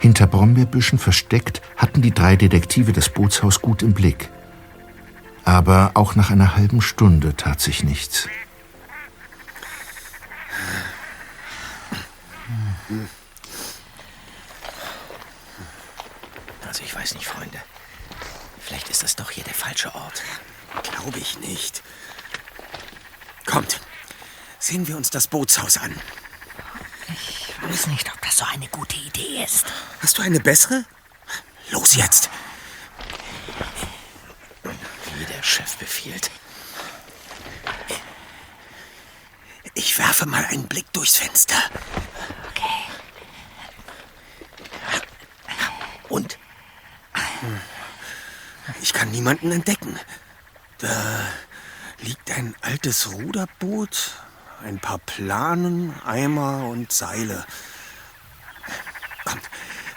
[0.00, 4.28] Hinter Brombeerbüschen versteckt hatten die drei Detektive das Bootshaus gut im Blick.
[5.44, 8.28] Aber auch nach einer halben Stunde tat sich nichts.
[16.70, 17.60] Also ich weiß nicht, Freunde.
[18.60, 20.22] Vielleicht ist das doch hier der falsche Ort.
[20.84, 21.82] Glaube ich nicht.
[23.44, 23.80] Kommt,
[24.60, 26.00] sehen wir uns das Bootshaus an.
[27.08, 29.66] Ich weiß nicht, ob das so eine gute Idee ist.
[30.00, 30.84] Hast du eine bessere?
[31.70, 32.30] Los jetzt.
[35.16, 36.30] Wie der Chef befiehlt.
[39.74, 41.58] Ich werfe mal einen Blick durchs Fenster.
[42.50, 42.84] Okay.
[46.08, 46.38] Und?
[48.82, 49.98] Ich kann niemanden entdecken.
[50.78, 51.26] Da
[51.98, 54.12] liegt ein altes Ruderboot,
[54.62, 57.46] ein paar Planen, Eimer und Seile.
[59.24, 59.42] Kommt,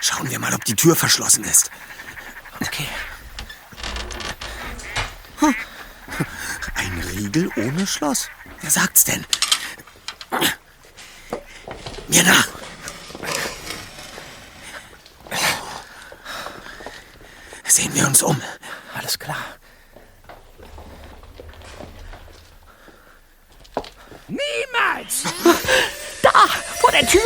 [0.02, 1.72] schauen wir mal, ob die Tür verschlossen ist.
[2.60, 2.88] Okay.
[6.76, 8.30] Ein Riegel ohne Schloss.
[8.62, 9.26] Wer sagt's denn?
[12.08, 12.48] Mir nach.
[17.66, 18.40] Sehen wir uns um.
[18.96, 19.46] Alles klar.
[24.28, 25.24] Niemals!
[26.22, 26.48] Da,
[26.80, 27.20] vor der Tür!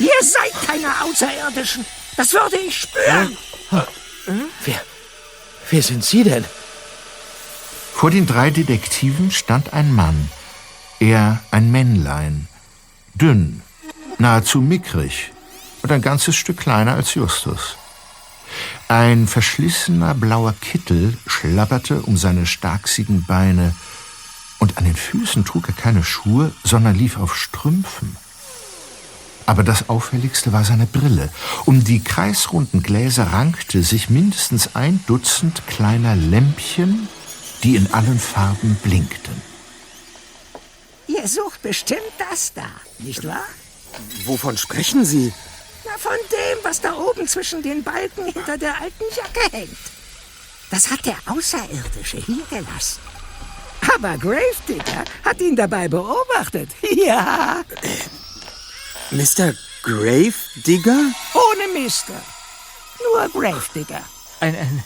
[0.00, 1.86] Ihr seid keine Außerirdischen!
[2.16, 3.36] Das würde ich spüren!
[4.64, 4.82] Wer,
[5.70, 6.44] wer sind Sie denn?
[7.94, 10.28] Vor den drei Detektiven stand ein Mann.
[10.98, 12.48] Er ein Männlein.
[13.14, 13.62] Dünn,
[14.18, 15.30] nahezu mickrig
[15.82, 17.76] und ein ganzes Stück kleiner als Justus.
[18.92, 23.74] Ein verschlissener blauer Kittel schlabberte um seine starksigen Beine,
[24.58, 28.14] und an den Füßen trug er keine Schuhe, sondern lief auf Strümpfen.
[29.46, 31.30] Aber das Auffälligste war seine Brille.
[31.64, 37.08] Um die kreisrunden Gläser rankte sich mindestens ein Dutzend kleiner Lämpchen,
[37.62, 39.40] die in allen Farben blinkten.
[41.06, 43.46] Ihr sucht bestimmt das da, nicht wahr?
[44.26, 45.32] Wovon sprechen Sie?
[45.84, 49.76] Na, von dem, was da oben zwischen den Balken hinter der alten Jacke hängt.
[50.70, 53.00] Das hat der Außerirdische hier gelassen.
[53.94, 56.70] Aber Gravedigger hat ihn dabei beobachtet.
[56.96, 57.62] Ja,
[59.10, 59.54] Mr.
[59.82, 61.12] Gravedigger?
[61.34, 62.14] ohne Mister.
[63.02, 64.02] Nur Gravedigger.
[64.40, 64.84] Ein, ein,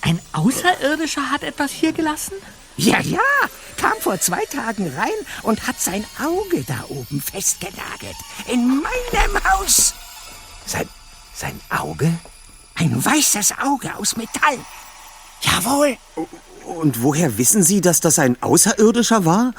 [0.00, 2.34] ein Außerirdischer hat etwas hier gelassen?
[2.76, 3.20] Ja, ja,
[3.76, 8.16] kam vor zwei Tagen rein und hat sein Auge da oben festgenagelt.
[8.46, 9.94] In meinem Haus.
[10.66, 10.88] Sein,
[11.34, 12.12] sein Auge?
[12.76, 14.58] Ein weißes Auge aus Metall.
[15.40, 15.96] Jawohl.
[16.64, 19.52] Und woher wissen Sie, dass das ein Außerirdischer war?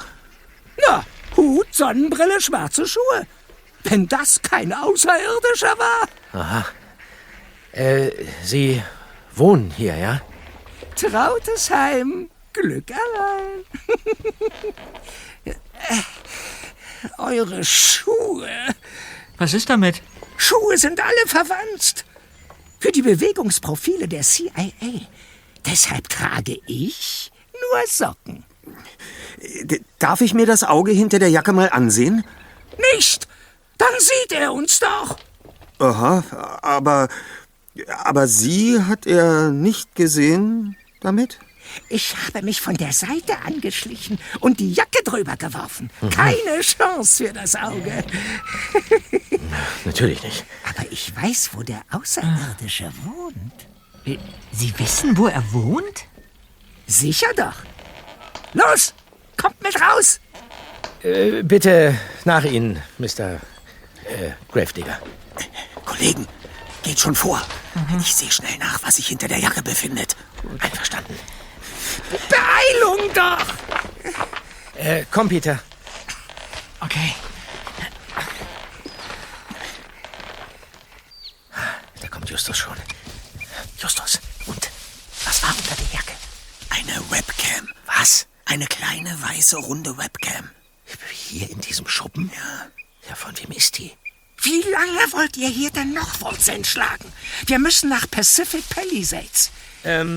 [0.86, 1.04] Na,
[1.36, 3.26] Hut, Sonnenbrille, schwarze Schuhe.
[3.84, 6.66] Wenn das kein Außerirdischer war.
[7.72, 8.10] Äh,
[8.42, 8.82] Sie
[9.34, 10.20] wohnen hier, ja?
[10.96, 13.64] Trautes Heim, Glück allein.
[15.88, 16.00] Äh,
[17.18, 18.48] Eure Schuhe.
[19.38, 20.02] Was ist damit?
[20.36, 22.04] Schuhe sind alle verwandt.
[22.78, 24.72] Für die Bewegungsprofile der CIA.
[25.64, 28.44] Deshalb trage ich nur Socken.
[29.62, 32.24] D darf ich mir das Auge hinter der Jacke mal ansehen?
[32.94, 33.26] Nicht!
[33.78, 35.18] Dann sieht er uns doch.
[35.78, 37.08] Aha, aber.
[38.04, 41.38] Aber Sie hat er nicht gesehen damit?
[41.88, 45.90] Ich habe mich von der Seite angeschlichen und die Jacke drüber geworfen.
[46.10, 48.04] Keine Chance für das Auge.
[49.84, 50.44] Natürlich nicht.
[50.68, 53.66] Aber ich weiß, wo der Außerirdische wohnt.
[54.04, 54.18] Äh,
[54.52, 56.04] Sie wissen, wo er wohnt?
[56.86, 57.54] Sicher doch.
[58.52, 58.94] Los,
[59.36, 60.20] kommt mit raus.
[61.02, 63.34] Äh, bitte nach Ihnen, Mr.
[64.04, 64.98] Äh, Gravedigger.
[65.84, 66.26] Kollegen,
[66.82, 67.42] geht schon vor.
[68.00, 70.16] Ich sehe schnell nach, was sich hinter der Jacke befindet.
[70.60, 71.14] Einverstanden.
[72.28, 73.46] Beeilung doch.
[74.76, 75.60] Äh, komm, Peter.
[76.80, 77.14] Okay.
[82.00, 82.76] Da kommt Justus schon.
[83.78, 84.70] Justus, und
[85.24, 86.12] was war unter der Jacke?
[86.70, 87.68] Eine Webcam.
[87.86, 88.26] Was?
[88.44, 90.50] Eine kleine, weiße, runde Webcam.
[91.10, 92.30] Hier in diesem Schuppen?
[92.34, 92.68] Ja.
[93.08, 93.92] Ja, von wem ist die?
[94.46, 97.12] Wie lange wollt ihr hier denn noch Wurzeln schlagen?
[97.46, 99.50] Wir müssen nach Pacific Palisades.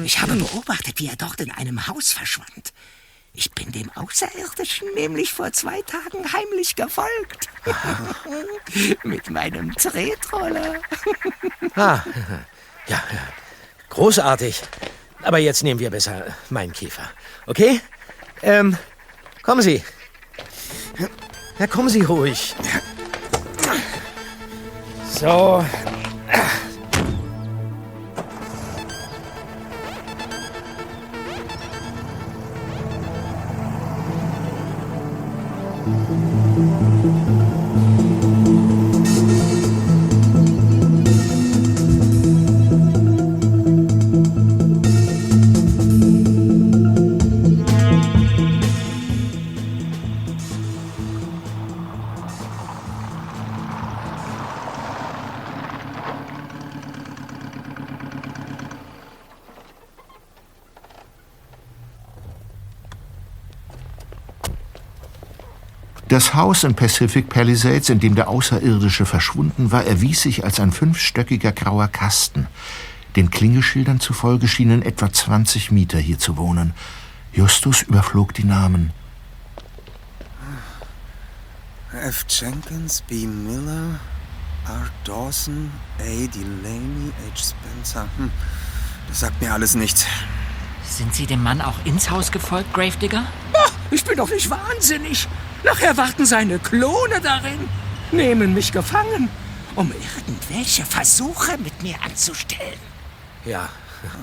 [0.05, 2.71] ich habe beobachtet, wie er dort in einem Haus verschwand.
[3.33, 7.49] Ich bin dem Außerirdischen nämlich vor zwei Tagen heimlich gefolgt.
[9.03, 10.75] Mit meinem Tretroller.
[11.75, 12.03] Ah,
[12.87, 13.27] ja, ja.
[13.89, 14.61] Großartig.
[15.23, 17.09] Aber jetzt nehmen wir besser meinen Käfer.
[17.47, 17.81] Okay?
[18.43, 18.77] Ähm,
[19.41, 19.83] kommen Sie.
[21.57, 22.55] Ja, kommen Sie ruhig.
[25.19, 25.59] So.
[66.19, 70.73] Das Haus in Pacific Palisades, in dem der Außerirdische verschwunden war, erwies sich als ein
[70.73, 72.47] fünfstöckiger grauer Kasten.
[73.15, 76.73] Den Klingelschildern zufolge schienen etwa 20 Mieter hier zu wohnen.
[77.31, 78.91] Justus überflog die Namen.
[81.93, 82.25] F.
[82.27, 83.25] Jenkins, B.
[83.25, 84.01] Miller,
[84.67, 84.87] R.
[85.05, 86.03] Dawson, A.
[86.03, 87.53] Delaney, H.
[87.53, 88.09] Spencer.
[88.17, 88.29] Hm.
[89.07, 90.05] Das sagt mir alles nichts.
[90.89, 93.25] Sind Sie dem Mann auch ins Haus gefolgt, Gravedigger?
[93.53, 95.27] Oh, ich bin doch nicht wahnsinnig.
[95.63, 97.69] Nachher warten seine Klone darin,
[98.11, 99.29] nehmen mich gefangen,
[99.75, 102.79] um irgendwelche Versuche mit mir anzustellen.
[103.45, 103.69] Ja.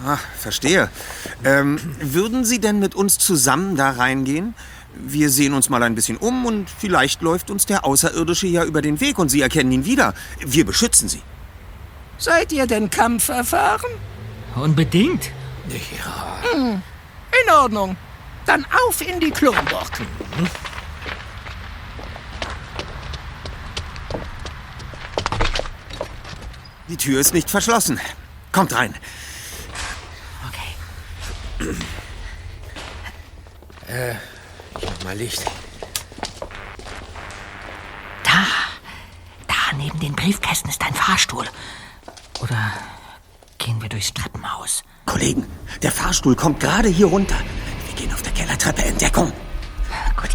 [0.07, 0.91] Ah, verstehe.
[1.45, 4.55] Ähm, würden Sie denn mit uns zusammen da reingehen?
[4.95, 8.81] Wir sehen uns mal ein bisschen um und vielleicht läuft uns der Außerirdische ja über
[8.81, 10.15] den Weg und Sie erkennen ihn wieder.
[10.41, 11.21] Wir beschützen Sie.
[12.17, 13.29] Seid ihr denn Kampf
[15.73, 16.43] erfahren?
[16.53, 16.83] Unbedingt.
[17.45, 17.97] In Ordnung.
[18.47, 19.91] Dann auf in die Klonburg.
[26.89, 28.01] Die Tür ist nicht verschlossen.
[28.53, 28.95] Kommt rein.
[30.49, 31.77] Okay.
[34.79, 35.45] Ich mach mal Licht.
[38.23, 38.47] Da.
[39.49, 41.47] Da neben den Briefkästen ist ein Fahrstuhl.
[42.41, 42.73] Oder
[43.59, 44.85] gehen wir durchs Treppenhaus?
[45.17, 45.47] Kollegen,
[45.81, 47.37] der Fahrstuhl kommt gerade hier runter.
[47.87, 49.33] Wir gehen auf der Kellertreppe in Deckung.
[50.15, 50.29] Gut.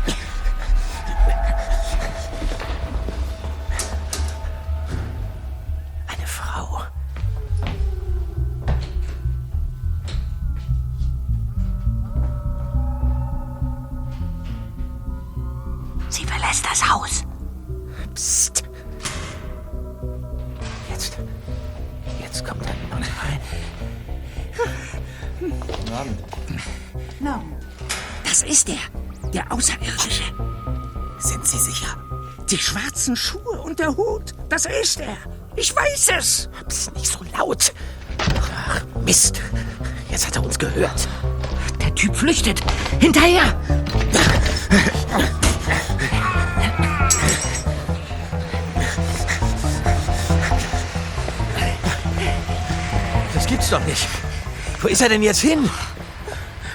[55.01, 55.67] Ist er denn jetzt hin?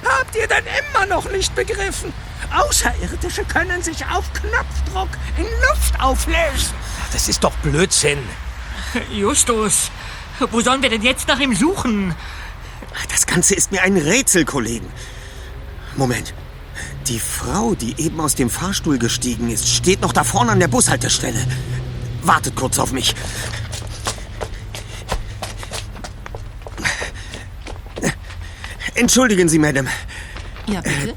[0.04, 2.12] Habt ihr denn immer noch nicht begriffen?
[2.52, 6.74] Außerirdische können sich auf Knopfdruck in Luft auflösen.
[7.12, 8.18] Das ist doch Blödsinn.
[9.12, 9.92] Justus,
[10.50, 12.16] wo sollen wir denn jetzt nach ihm suchen?
[13.12, 14.92] Das Ganze ist mir ein Rätsel, Kollegen.
[15.94, 16.34] Moment.
[17.06, 20.66] Die Frau, die eben aus dem Fahrstuhl gestiegen ist, steht noch da vorne an der
[20.66, 21.46] Bushaltestelle.
[22.22, 23.14] Wartet kurz auf mich.
[28.96, 29.88] Entschuldigen Sie, Madame.
[30.66, 31.14] Ja, bitte?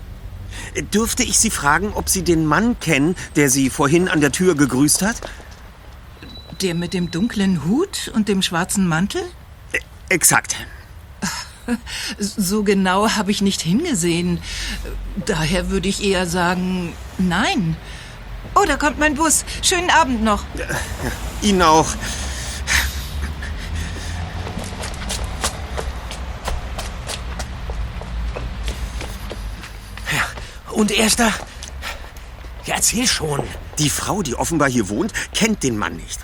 [0.93, 4.55] Dürfte ich Sie fragen, ob Sie den Mann kennen, der Sie vorhin an der Tür
[4.55, 5.15] gegrüßt hat?
[6.61, 9.21] Der mit dem dunklen Hut und dem schwarzen Mantel?
[10.09, 10.55] Exakt.
[12.17, 14.39] So genau habe ich nicht hingesehen.
[15.27, 17.77] Daher würde ich eher sagen, nein.
[18.55, 19.45] Oh, da kommt mein Bus.
[19.61, 20.43] Schönen Abend noch.
[21.43, 21.93] Ihnen auch.
[30.79, 31.33] Und erster?
[32.63, 33.43] Ja, erzähl schon.
[33.79, 36.21] Die Frau, die offenbar hier wohnt, kennt den Mann nicht.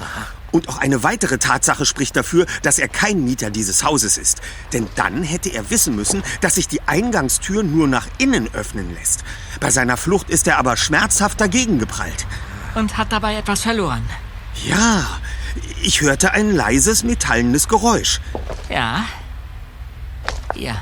[0.53, 4.41] Und auch eine weitere Tatsache spricht dafür, dass er kein Mieter dieses Hauses ist.
[4.71, 9.25] Denn dann hätte er wissen müssen, dass sich die Eingangstür nur nach innen öffnen lässt.
[9.59, 12.25] Bei seiner Flucht ist er aber schmerzhaft dagegen geprallt.
[12.75, 14.07] Und hat dabei etwas verloren.
[14.63, 15.19] Ja,
[15.81, 18.21] ich hörte ein leises metallenes Geräusch.
[18.69, 19.03] Ja.
[20.53, 20.81] Hier.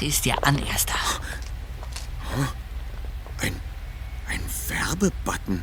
[0.00, 0.94] Sieh's dir an, Erster.
[3.40, 3.60] Ein,
[4.68, 5.62] Werbebutton.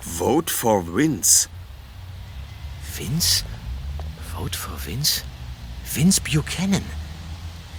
[0.00, 1.48] Vote for Vince.
[2.96, 3.44] Vince?
[4.34, 5.22] Vote for Vince?
[5.84, 6.84] Vince Buchanan.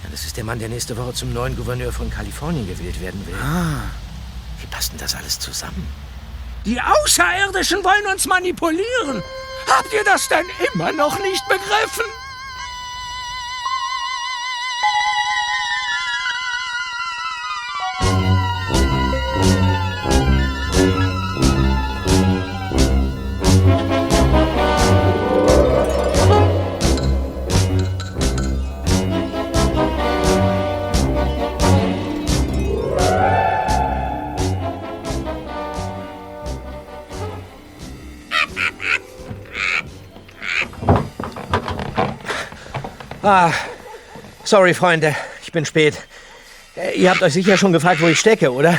[0.02, 3.26] Ja, das ist der Mann, der nächste Woche zum neuen Gouverneur von Kalifornien gewählt werden
[3.26, 3.34] will.
[4.60, 5.86] Wie passt denn das alles zusammen?
[6.64, 9.22] Die Außerirdischen wollen uns manipulieren.
[9.68, 12.04] Habt ihr das denn immer noch nicht begriffen?
[43.26, 43.52] Ah,
[44.44, 45.16] sorry, Freunde.
[45.42, 45.96] Ich bin spät.
[46.76, 48.78] Äh, Ihr habt euch sicher schon gefragt, wo ich stecke, oder?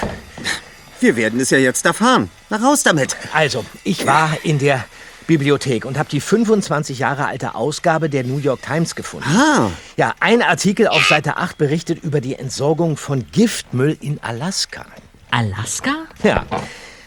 [1.02, 2.30] Wir werden es ja jetzt erfahren.
[2.50, 3.18] Na raus damit.
[3.34, 4.86] Also, ich war in der
[5.28, 9.28] Bibliothek und habe die 25 Jahre alte Ausgabe der New York Times gefunden.
[9.30, 9.70] Ah.
[9.98, 14.86] Ja, ein Artikel auf Seite 8 berichtet über die Entsorgung von Giftmüll in Alaska.
[15.30, 15.92] Alaska?
[16.24, 16.46] Ja,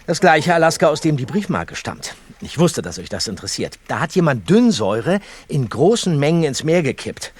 [0.07, 2.15] das gleiche Alaska, aus dem die Briefmarke stammt.
[2.41, 3.79] Ich wusste, dass euch das interessiert.
[3.89, 7.33] Da hat jemand Dünnsäure in großen Mengen ins Meer gekippt.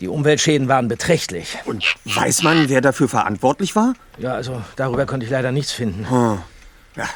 [0.00, 1.58] Die Umweltschäden waren beträchtlich.
[1.66, 3.92] Und weiß man, wer dafür verantwortlich war?
[4.18, 6.06] Ja, also darüber konnte ich leider nichts finden.
[6.96, 7.08] Ja.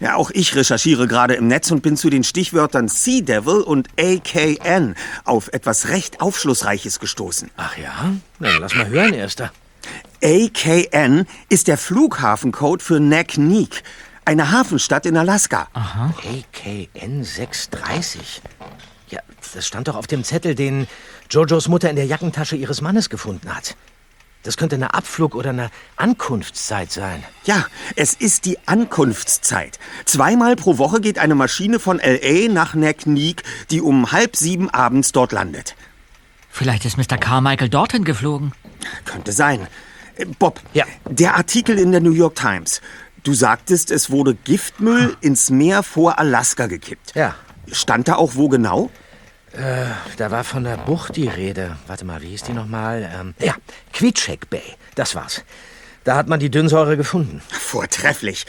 [0.00, 3.88] Ja, auch ich recherchiere gerade im Netz und bin zu den Stichwörtern Sea Devil und
[4.00, 4.94] AKN
[5.24, 7.50] auf etwas recht Aufschlussreiches gestoßen.
[7.58, 8.12] Ach ja?
[8.38, 9.52] Na, dann lass mal hören, Erster.
[10.22, 13.82] AKN ist der Flughafencode für Nakneek,
[14.26, 15.68] eine Hafenstadt in Alaska.
[15.72, 18.42] AKN 630.
[19.08, 19.20] Ja,
[19.54, 20.86] das stand doch auf dem Zettel, den
[21.30, 23.76] Jojos Mutter in der Jackentasche ihres Mannes gefunden hat.
[24.42, 27.24] Das könnte eine Abflug- oder eine Ankunftszeit sein.
[27.44, 27.66] Ja,
[27.96, 29.78] es ist die Ankunftszeit.
[30.04, 35.10] Zweimal pro Woche geht eine Maschine von LA nach Nakneek, die um halb sieben abends
[35.12, 35.74] dort landet.
[36.50, 37.18] Vielleicht ist Mr.
[37.18, 38.52] Carmichael dorthin geflogen.
[39.04, 39.66] Könnte sein.
[40.16, 40.84] Äh, Bob, Ja.
[41.08, 42.80] der Artikel in der New York Times.
[43.26, 47.12] Du sagtest, es wurde Giftmüll ins Meer vor Alaska gekippt.
[47.16, 47.34] Ja,
[47.72, 48.88] Stand da auch wo genau?
[50.16, 51.76] da war von der Bucht die Rede.
[51.88, 53.10] Warte mal, wie hieß die nochmal?
[53.18, 53.54] Ähm, ja,
[53.92, 54.62] Quitschek Bay.
[54.94, 55.42] Das war's.
[56.04, 57.42] Da hat man die Dünnsäure gefunden.
[57.48, 58.46] Vortrefflich.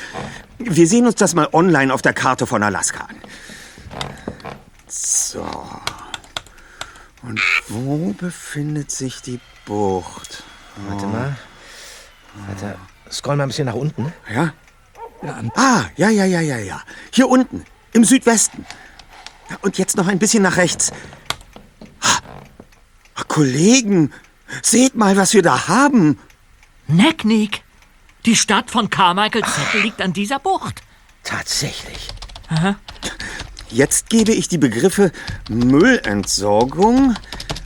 [0.59, 3.15] Wir sehen uns das mal online auf der Karte von Alaska an.
[4.87, 5.43] So.
[7.23, 10.43] Und wo befindet sich die Bucht?
[10.87, 11.35] Warte mal.
[12.45, 12.75] Warte,
[13.11, 14.13] scroll mal ein bisschen nach unten.
[14.31, 14.53] Ja?
[15.55, 16.81] Ah, ja, ja, ja, ja, ja.
[17.11, 18.65] Hier unten, im Südwesten.
[19.61, 20.91] Und jetzt noch ein bisschen nach rechts.
[22.01, 24.11] Ah, Kollegen,
[24.61, 26.19] seht mal, was wir da haben.
[26.87, 27.63] Necknick.
[28.25, 30.83] Die Stadt von Carmichael Zettel liegt an dieser Bucht.
[31.23, 32.09] Tatsächlich.
[33.69, 35.11] Jetzt gebe ich die Begriffe
[35.49, 37.15] Müllentsorgung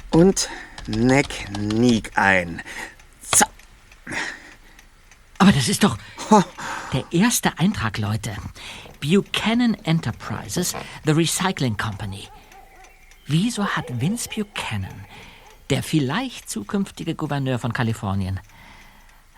[0.10, 0.50] und
[0.88, 2.62] Neckneek ein.
[3.22, 3.48] Za
[5.42, 5.98] Aber das ist doch
[6.94, 8.32] der erste Eintrag, Leute.
[9.00, 12.28] Buchanan Enterprises, The Recycling Company.
[13.26, 15.04] Wieso hat Vince Buchanan,
[15.72, 18.40] der vielleicht zukünftige Gouverneur von Kalifornien,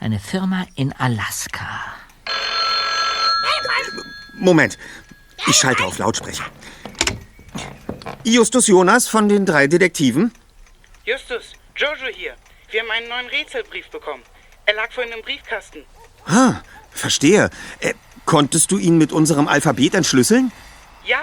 [0.01, 1.79] eine Firma in Alaska?
[4.33, 4.77] Moment,
[5.47, 6.43] ich schalte auf Lautsprecher.
[8.25, 10.33] Justus Jonas von den drei Detektiven?
[11.05, 12.35] Justus, Jojo hier.
[12.71, 14.23] Wir haben einen neuen Rätselbrief bekommen.
[14.65, 15.83] Er lag vorhin im Briefkasten.
[16.25, 16.61] Ah,
[16.91, 17.49] verstehe.
[17.79, 17.93] Äh,
[18.25, 20.51] konntest du ihn mit unserem Alphabet entschlüsseln?
[21.05, 21.21] Ja,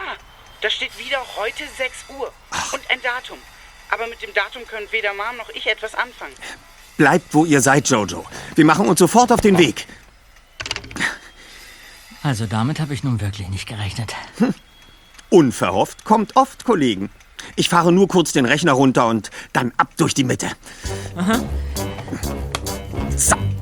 [0.61, 2.33] da steht wieder heute 6 Uhr.
[2.73, 3.39] Und ein Datum.
[3.91, 6.35] Aber mit dem Datum können weder Mom noch ich etwas anfangen.
[6.97, 8.27] Bleibt, wo ihr seid, Jojo.
[8.55, 9.87] Wir machen uns sofort auf den Weg.
[12.23, 14.15] Also damit habe ich nun wirklich nicht gerechnet.
[15.31, 17.11] Unverhofft kommt oft, Kollegen.
[17.57, 20.51] Ich fahre nur kurz den Rechner runter und dann ab durch die Mitte.
[22.23, 22.40] So.
[23.29, 23.60] Kommt.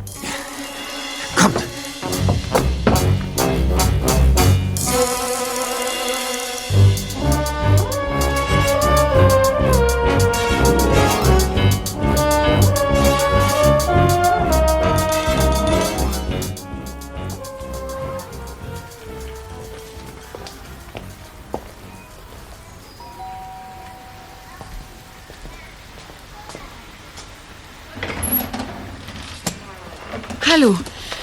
[30.50, 30.78] Hallo.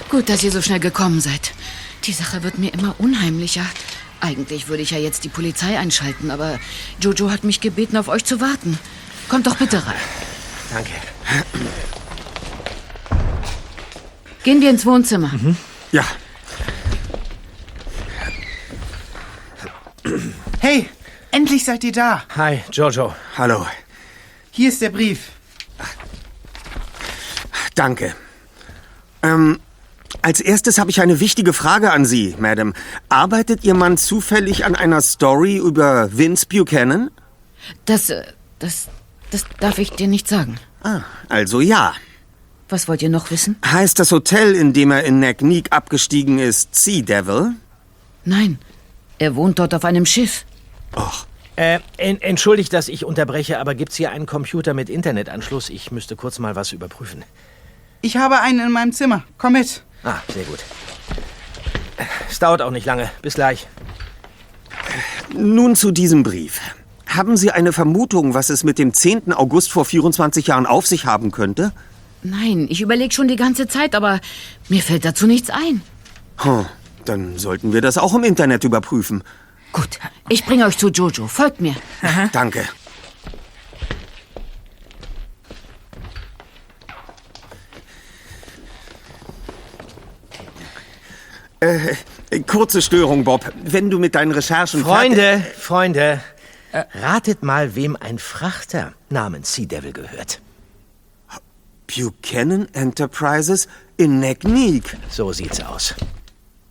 [0.09, 1.53] Gut, dass ihr so schnell gekommen seid.
[2.03, 3.65] Die Sache wird mir immer unheimlicher.
[4.21, 6.59] Eigentlich würde ich ja jetzt die Polizei einschalten, aber
[7.01, 8.79] Jojo hat mich gebeten, auf euch zu warten.
[9.27, 9.95] Kommt doch bitte rein.
[10.71, 10.91] Danke.
[14.43, 15.31] Gehen wir ins Wohnzimmer.
[15.91, 16.05] Ja,
[20.59, 20.89] Hey,
[21.31, 22.23] endlich seid ihr da.
[22.35, 23.13] Hi, Jojo.
[23.37, 23.67] hallo.
[24.51, 25.29] Hier ist der Brief.
[27.75, 28.15] Danke.
[29.25, 29.59] Ähm,
[30.21, 32.73] als erstes habe ich eine wichtige Frage an Sie, Madam.
[33.09, 37.09] Arbeitet Ihr Mann zufällig an einer Story über Vince Buchanan?
[37.85, 38.23] Das, äh,
[38.59, 38.87] das,
[39.31, 40.57] das darf ich dir nicht sagen.
[40.83, 41.93] Ah, also ja.
[42.69, 43.57] Was wollt ihr noch wissen?
[43.65, 47.51] Heißt das Hotel, in dem er in Neckneek abgestiegen ist, Sea Devil?
[48.23, 48.57] Nein,
[49.19, 50.45] er wohnt dort auf einem Schiff.
[50.95, 51.25] Och,
[51.57, 55.69] Äh, en entschuldigt, dass ich unterbreche, aber gibt's hier einen Computer mit Internetanschluss?
[55.69, 57.23] Ich müsste kurz mal was überprüfen.
[58.05, 59.23] Ich habe einen in meinem Zimmer.
[59.39, 59.81] Komm mit.
[60.03, 60.59] Ah, sehr gut.
[62.29, 63.09] Es dauert auch nicht lange.
[63.23, 63.65] Bis gleich.
[65.33, 66.61] nun zu diesem Brief.
[67.07, 69.33] Haben Sie eine Vermutung, was es mit dem 10.
[69.33, 71.71] August vor 24 Jahren auf sich haben könnte?
[72.21, 74.19] Nein, ich überlege schon die ganze Zeit, aber
[74.69, 75.81] mir fällt dazu nichts ein.
[76.37, 76.67] Hm,
[77.05, 79.23] dann sollten wir das auch im Internet überprüfen.
[79.73, 79.99] Gut,
[80.29, 81.25] ich bringe euch zu Jojo.
[81.25, 81.75] Folgt mir.
[82.31, 82.65] Danke.
[92.47, 93.51] Kurze Störung, Bob.
[93.63, 96.21] Wenn du mit deinen Recherchen Freunde, Freunde,
[96.93, 100.41] ratet mal, wem ein Frachter namens Sea Devil gehört.
[101.87, 103.67] Buchanan Enterprises
[103.97, 104.97] in Neckneek.
[105.09, 105.95] So sieht's aus.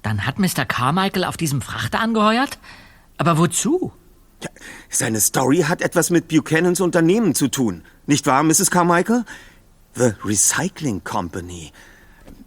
[0.03, 0.67] Dann hat Mr.
[0.67, 2.59] Carmichael auf diesem Frachter angeheuert?
[3.17, 3.93] Aber wozu?
[4.43, 4.51] Ja,
[4.91, 7.85] seine Story hat etwas mit Buchanans Unternehmen zu tun.
[8.07, 8.71] Nicht wahr, Mrs.
[8.71, 9.25] Carmichael?
[9.95, 11.73] The Recycling Company.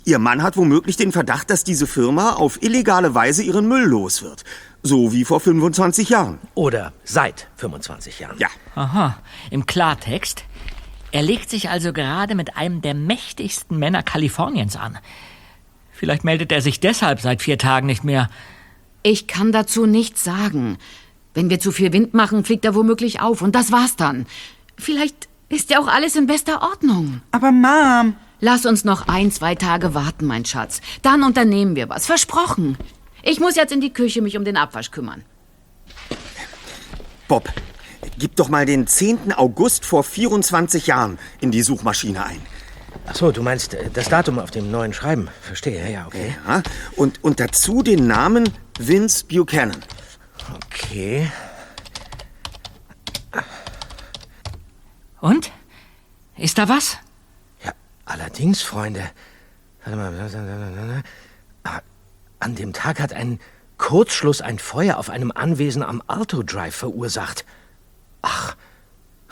[0.07, 4.23] Ihr Mann hat womöglich den Verdacht, dass diese Firma auf illegale Weise ihren Müll los
[4.23, 4.45] wird.
[4.81, 6.39] So wie vor 25 Jahren.
[6.55, 8.37] Oder seit 25 Jahren.
[8.39, 8.47] Ja.
[8.75, 9.17] Aha,
[9.51, 10.45] im Klartext.
[11.11, 14.97] Er legt sich also gerade mit einem der mächtigsten Männer Kaliforniens an.
[15.91, 18.29] Vielleicht meldet er sich deshalb seit vier Tagen nicht mehr.
[19.03, 20.77] Ich kann dazu nichts sagen.
[21.33, 24.25] Wenn wir zu viel Wind machen, fliegt er womöglich auf und das war's dann.
[24.77, 27.19] Vielleicht ist ja auch alles in bester Ordnung.
[27.31, 28.15] Aber Mom.
[28.39, 30.81] Lass uns noch ein, zwei Tage warten, mein Schatz.
[31.01, 32.05] Dann unternehmen wir was.
[32.05, 32.77] Versprochen.
[33.23, 35.23] Ich muss jetzt in die Küche mich um den Abwasch kümmern.
[37.27, 37.49] Bob,
[38.19, 39.33] gib doch mal den 10.
[39.33, 42.41] August vor 24 Jahren in die Suchmaschine ein.
[43.07, 45.29] Ach so, du meinst äh, das Datum auf dem neuen Schreiben.
[45.41, 46.35] Verstehe, ja, okay.
[46.47, 46.61] Ja?
[46.95, 49.83] Und, und dazu den Namen Vince Buchanan.
[50.55, 51.31] Okay.
[55.19, 55.51] Und?
[56.37, 56.97] Ist da was?
[58.07, 59.03] Allerdings, Freunde.
[59.83, 61.03] Warte mal.
[62.39, 63.39] An dem Tag hat ein
[63.77, 67.45] Kurzschluss ein Feuer auf einem Anwesen am Alto Drive verursacht.
[68.21, 68.55] Ach,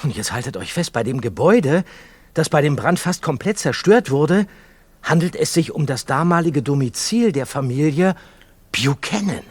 [0.03, 1.85] und jetzt haltet euch fest, bei dem Gebäude,
[2.33, 4.45] das bei dem Brand fast komplett zerstört wurde,
[5.01, 8.15] handelt es sich um das damalige Domizil der Familie
[8.71, 9.43] Buchanan.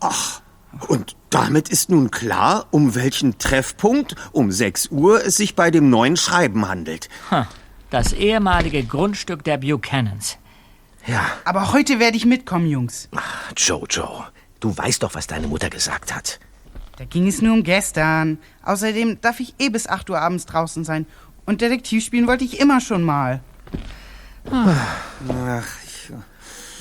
[0.00, 0.42] Ach,
[0.88, 5.90] und damit ist nun klar, um welchen Treffpunkt um 6 Uhr es sich bei dem
[5.90, 7.08] neuen Schreiben handelt.
[7.90, 10.38] Das ehemalige Grundstück der Buchanans.
[11.06, 11.24] Ja.
[11.44, 13.08] Aber heute werde ich mitkommen, Jungs.
[13.16, 14.24] Ach, Jojo,
[14.60, 16.38] du weißt doch, was deine Mutter gesagt hat.
[16.96, 18.38] Da ging es nur um gestern.
[18.62, 21.06] Außerdem darf ich eh bis 8 Uhr abends draußen sein.
[21.46, 23.40] Und Detektiv spielen wollte ich immer schon mal.
[24.50, 26.12] Ach, ich,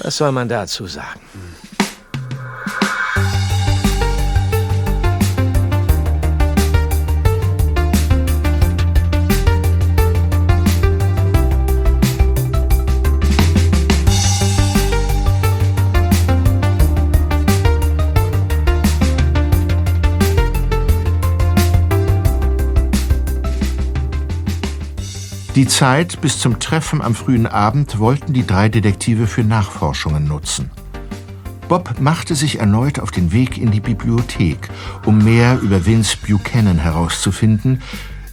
[0.04, 1.22] Was soll man dazu sagen?
[25.58, 30.70] Die Zeit bis zum Treffen am frühen Abend wollten die drei Detektive für Nachforschungen nutzen.
[31.68, 34.70] Bob machte sich erneut auf den Weg in die Bibliothek,
[35.04, 37.82] um mehr über Vince Buchanan herauszufinden,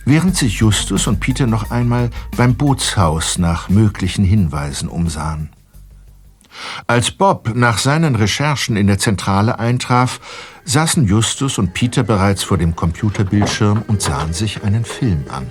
[0.04, 5.48] während sich Justus und Peter noch einmal beim Bootshaus nach möglichen Hinweisen umsahen.
[6.86, 10.20] Als Bob nach seinen Recherchen in der Zentrale eintraf,
[10.66, 15.46] saßen Justus und Peter bereits vor dem Computerbildschirm und sahen sich einen Film an.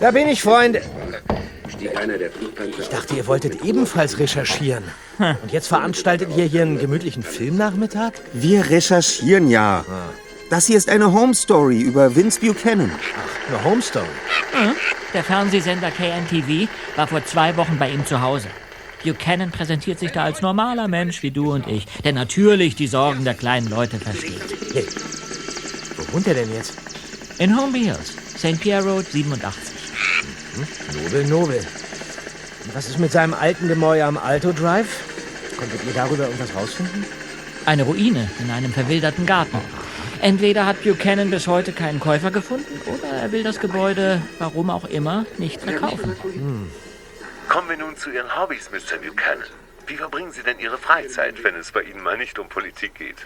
[0.00, 0.80] Da bin ich, Freunde.
[2.78, 4.84] Ich dachte, ihr wolltet ebenfalls recherchieren.
[5.18, 8.12] Und jetzt veranstaltet ihr hier einen gemütlichen Filmnachmittag?
[8.32, 9.84] wir recherchieren ja.
[10.48, 12.90] Das hier ist eine Home Story über Vince Buchanan.
[13.48, 14.06] Eine Home Story.
[15.12, 18.48] Der Fernsehsender KNTV war vor zwei Wochen bei ihm zu Hause.
[19.04, 23.24] Buchanan präsentiert sich da als normaler Mensch wie du und ich, der natürlich die Sorgen
[23.24, 24.40] der kleinen Leute versteht.
[24.72, 24.86] Hey,
[25.96, 26.74] wo wohnt er denn jetzt?
[27.38, 28.60] In Holmby Hills, St.
[28.60, 29.79] Pierre Road 87.
[30.92, 31.58] Nobel, Nobel.
[32.64, 35.56] Und was ist mit seinem alten Gemäuer am Alto Drive?
[35.56, 37.04] Konntet ihr darüber irgendwas rausfinden?
[37.66, 39.58] Eine Ruine in einem verwilderten Garten.
[40.20, 44.84] Entweder hat Buchanan bis heute keinen Käufer gefunden oder er will das Gebäude, warum auch
[44.84, 46.16] immer, nicht verkaufen.
[47.48, 48.98] Kommen wir nun zu Ihren Hobbys, Mr.
[48.98, 49.44] Buchanan.
[49.86, 53.16] Wie verbringen Sie denn Ihre Freizeit, wenn es bei Ihnen mal nicht um Politik geht?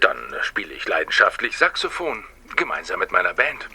[0.00, 2.24] Dann spiele ich leidenschaftlich Saxophon,
[2.56, 3.68] gemeinsam mit meiner Band.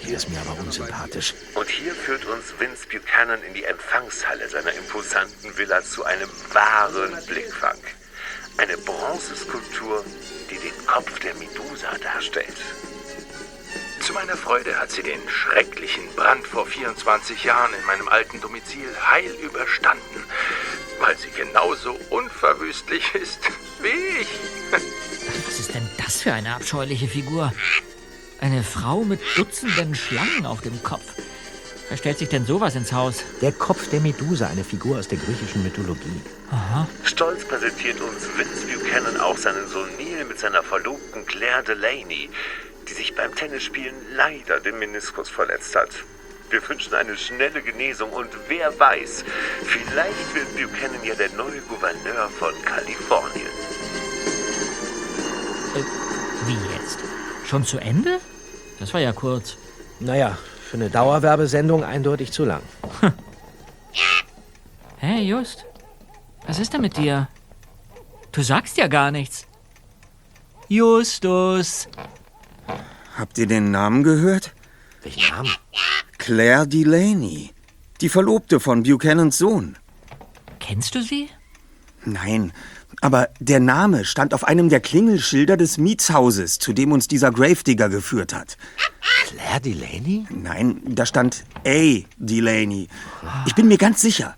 [0.00, 1.34] Hier ist mir aber unsympathisch.
[1.54, 7.16] Und hier führt uns Vince Buchanan in die Empfangshalle seiner imposanten Villa zu einem wahren
[7.26, 7.78] Blickfang.
[8.58, 10.04] Eine Bronzeskulptur,
[10.50, 12.56] die den Kopf der Medusa darstellt.
[14.00, 18.88] Zu meiner Freude hat sie den schrecklichen Brand vor 24 Jahren in meinem alten Domizil
[19.10, 20.24] heil überstanden,
[21.00, 23.38] weil sie genauso unverwüstlich ist
[23.80, 24.28] wie ich.
[24.72, 27.52] Was ist denn das für eine abscheuliche Figur?
[28.42, 31.14] Eine Frau mit Dutzenden Schlangen auf dem Kopf.
[31.88, 33.22] Wer stellt sich denn sowas ins Haus?
[33.40, 36.20] Der Kopf der Medusa, eine Figur aus der griechischen Mythologie.
[37.04, 42.30] Stolz präsentiert uns Vince Buchanan auch seinen Sohn Neil mit seiner Verlobten Claire Delaney,
[42.88, 45.90] die sich beim Tennisspielen leider den Meniskus verletzt hat.
[46.50, 49.24] Wir wünschen eine schnelle Genesung und wer weiß,
[49.66, 53.46] vielleicht wird Buchanan ja der neue Gouverneur von Kalifornien.
[56.44, 57.21] Wie jetzt?
[57.52, 58.18] Schon zu Ende?
[58.78, 59.58] Das war ja kurz.
[60.00, 62.62] Naja, für eine Dauerwerbesendung eindeutig zu lang.
[64.96, 65.66] Hey, Just.
[66.46, 67.28] Was ist denn mit dir?
[68.30, 69.46] Du sagst ja gar nichts.
[70.68, 71.88] Justus.
[73.18, 74.54] Habt ihr den Namen gehört?
[75.02, 75.50] Welchen Namen?
[76.16, 77.50] Claire Delaney.
[78.00, 79.76] Die Verlobte von Buchanans Sohn.
[80.58, 81.28] Kennst du sie?
[82.04, 82.52] Nein,
[83.02, 87.88] aber der Name stand auf einem der Klingelschilder des Mietshauses, zu dem uns dieser Gravedigger
[87.88, 88.56] geführt hat.
[89.26, 90.24] Claire Delaney?
[90.30, 91.98] Nein, da stand A.
[92.16, 92.88] Delaney.
[93.46, 94.36] Ich bin mir ganz sicher.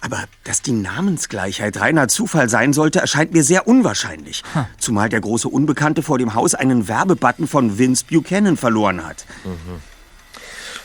[0.00, 4.44] Aber dass die Namensgleichheit reiner Zufall sein sollte, erscheint mir sehr unwahrscheinlich.
[4.78, 9.24] Zumal der große Unbekannte vor dem Haus einen Werbebutton von Vince Buchanan verloren hat.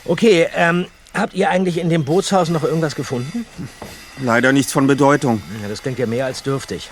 [0.04, 3.44] Okay, ähm, habt ihr eigentlich in dem Bootshaus noch irgendwas gefunden?
[4.22, 5.42] Leider nichts von Bedeutung.
[5.62, 6.90] Ja, das klingt ja mehr als dürftig.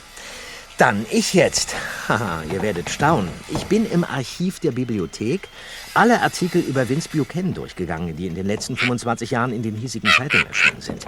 [0.78, 1.74] Dann ich jetzt.
[2.08, 3.30] Haha, ihr werdet staunen.
[3.48, 5.48] Ich bin im Archiv der Bibliothek
[5.94, 10.10] alle Artikel über Vince Buchanan durchgegangen, die in den letzten 25 Jahren in den hiesigen
[10.10, 11.04] Zeitungen erschienen sind.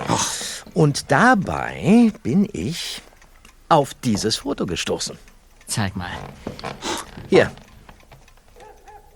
[0.75, 3.01] Und dabei bin ich
[3.69, 5.17] auf dieses Foto gestoßen.
[5.67, 6.11] Zeig mal.
[7.29, 7.53] Hier,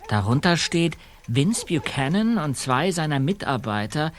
[0.08, 0.96] Darunter steht
[1.26, 4.12] Vince Buchanan und zwei seiner Mitarbeiter,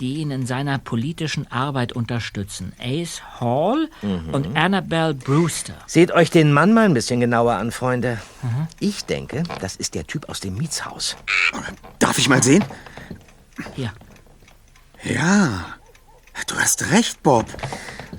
[0.00, 2.72] die ihn in seiner politischen Arbeit unterstützen.
[2.78, 3.88] Ace Hall
[4.32, 5.74] und Annabelle Brewster.
[5.86, 8.18] Seht euch den Mann mal ein bisschen genauer an, Freunde.
[8.78, 11.16] Ich denke, das ist der Typ aus dem Mietshaus.
[11.98, 12.64] Darf ich mal sehen?
[13.74, 13.92] Hier.
[15.02, 15.66] Ja,
[16.46, 17.46] du hast recht, Bob.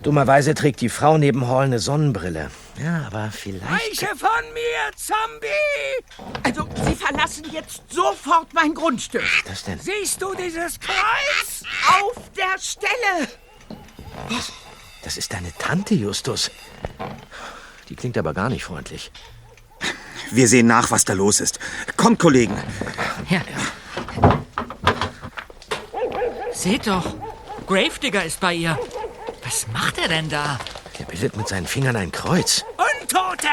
[0.03, 2.49] Dummerweise trägt die Frau neben Hall eine Sonnenbrille.
[2.79, 3.71] Ja, aber vielleicht.
[3.71, 6.35] Weiche von mir, Zombie!
[6.43, 9.23] Also, Sie verlassen jetzt sofort mein Grundstück.
[9.47, 9.79] Das denn?
[9.79, 11.63] Siehst du dieses Kreuz?
[11.89, 13.27] Auf der Stelle!
[15.03, 16.51] Das ist deine Tante, Justus.
[17.89, 19.11] Die klingt aber gar nicht freundlich.
[20.31, 21.59] Wir sehen nach, was da los ist.
[21.95, 22.55] Kommt, Kollegen.
[23.29, 23.41] Ja.
[26.53, 27.15] Seht doch,
[27.65, 28.77] Gravedigger ist bei ihr.
[29.43, 30.59] Was macht er denn da?
[30.99, 32.63] Der bildet mit seinen Fingern ein Kreuz.
[33.01, 33.47] Untote!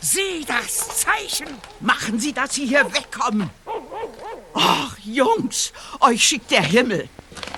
[0.00, 1.48] Sieh das Zeichen!
[1.80, 3.50] Machen Sie, dass Sie hier wegkommen.
[4.54, 7.08] Ach, Jungs, euch schickt der Himmel.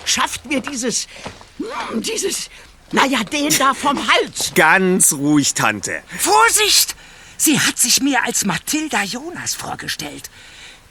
[0.04, 1.06] Schafft mir dieses.
[1.58, 2.50] hm, dieses.
[2.90, 4.52] Naja, den da vom Hals.
[4.54, 6.02] Ganz ruhig, Tante.
[6.18, 6.94] Vorsicht!
[7.38, 10.30] Sie hat sich mir als Mathilda Jonas vorgestellt.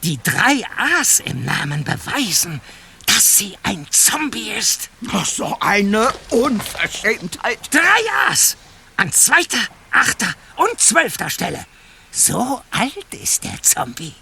[0.03, 2.59] Die drei A's im Namen beweisen,
[3.07, 4.89] dass sie ein Zombie ist.
[5.11, 7.59] Ach, so eine Unverschämtheit.
[7.71, 8.55] Drei A's!
[8.97, 9.57] An zweiter,
[9.91, 11.65] achter und zwölfter Stelle.
[12.11, 14.13] So alt ist der Zombie.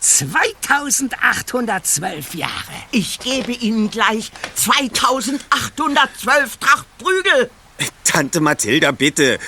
[0.00, 2.52] 2812 Jahre.
[2.92, 7.50] Ich gebe Ihnen gleich 2812 Tracht Prügel.
[8.04, 9.38] Tante Mathilda, bitte.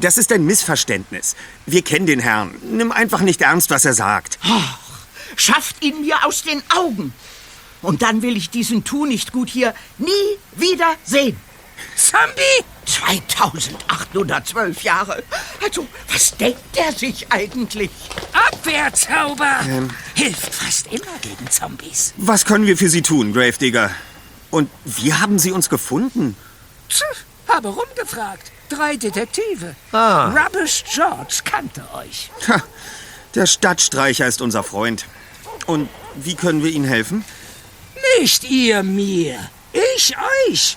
[0.00, 1.34] Das ist ein Missverständnis.
[1.66, 2.54] Wir kennen den Herrn.
[2.62, 4.38] Nimm einfach nicht ernst, was er sagt.
[5.36, 7.12] Schafft ihn mir aus den Augen.
[7.82, 10.10] Und dann will ich diesen Tu nicht gut hier nie
[10.56, 11.36] wieder sehen.
[11.96, 12.64] Zombie!
[12.84, 15.22] 2812 Jahre.
[15.62, 17.90] Also, was denkt er sich eigentlich?
[18.32, 19.60] Abwehrzauber!
[20.14, 22.14] Hilft fast immer gegen Zombies.
[22.16, 23.90] Was können wir für Sie tun, Gravedigger?
[24.50, 26.36] Und wie haben Sie uns gefunden?
[26.88, 28.50] Pff, habe rumgefragt.
[28.68, 29.76] Drei Detektive.
[29.92, 30.28] Ah.
[30.28, 32.30] Rubbish George kannte euch.
[32.48, 32.62] Ha,
[33.34, 35.06] der Stadtstreicher ist unser Freund.
[35.66, 37.24] Und wie können wir Ihnen helfen?
[38.18, 39.50] Nicht ihr mir,
[39.94, 40.14] ich
[40.48, 40.76] euch.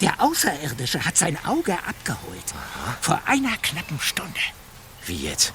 [0.00, 2.54] Der Außerirdische hat sein Auge abgeholt.
[3.00, 4.40] Vor einer knappen Stunde.
[5.06, 5.52] Wie jetzt?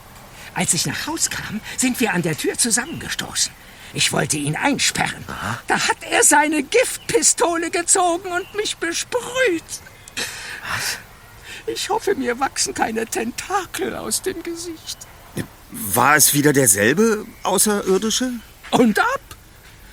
[0.53, 3.51] Als ich nach Haus kam, sind wir an der Tür zusammengestoßen.
[3.93, 5.23] Ich wollte ihn einsperren.
[5.67, 9.63] Da hat er seine Giftpistole gezogen und mich besprüht.
[10.15, 10.97] Was?
[11.67, 14.97] Ich hoffe, mir wachsen keine Tentakel aus dem Gesicht.
[15.71, 18.31] War es wieder derselbe Außerirdische?
[18.71, 19.26] Und ab?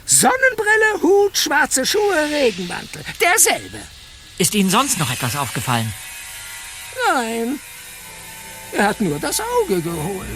[0.07, 3.02] Sonnenbrille, Hut, schwarze Schuhe, Regenmantel.
[3.20, 3.78] Derselbe.
[4.38, 5.92] Ist Ihnen sonst noch etwas aufgefallen?
[7.09, 7.59] Nein.
[8.72, 10.28] Er hat nur das Auge geholt.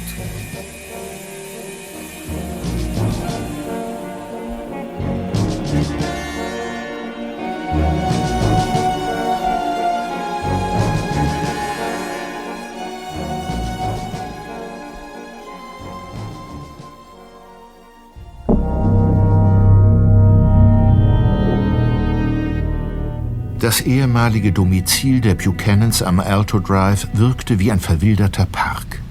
[23.68, 29.02] Das ehemalige Domizil der Buchanans am Alto Drive wirkte wie ein verwilderter Park.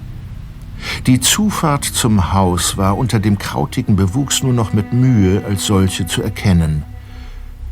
[1.06, 6.08] Die Zufahrt zum Haus war unter dem krautigen Bewuchs nur noch mit Mühe als solche
[6.08, 6.82] zu erkennen.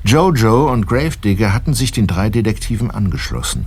[0.04, 3.66] Jojo und Gravedigger hatten sich den drei Detektiven angeschlossen.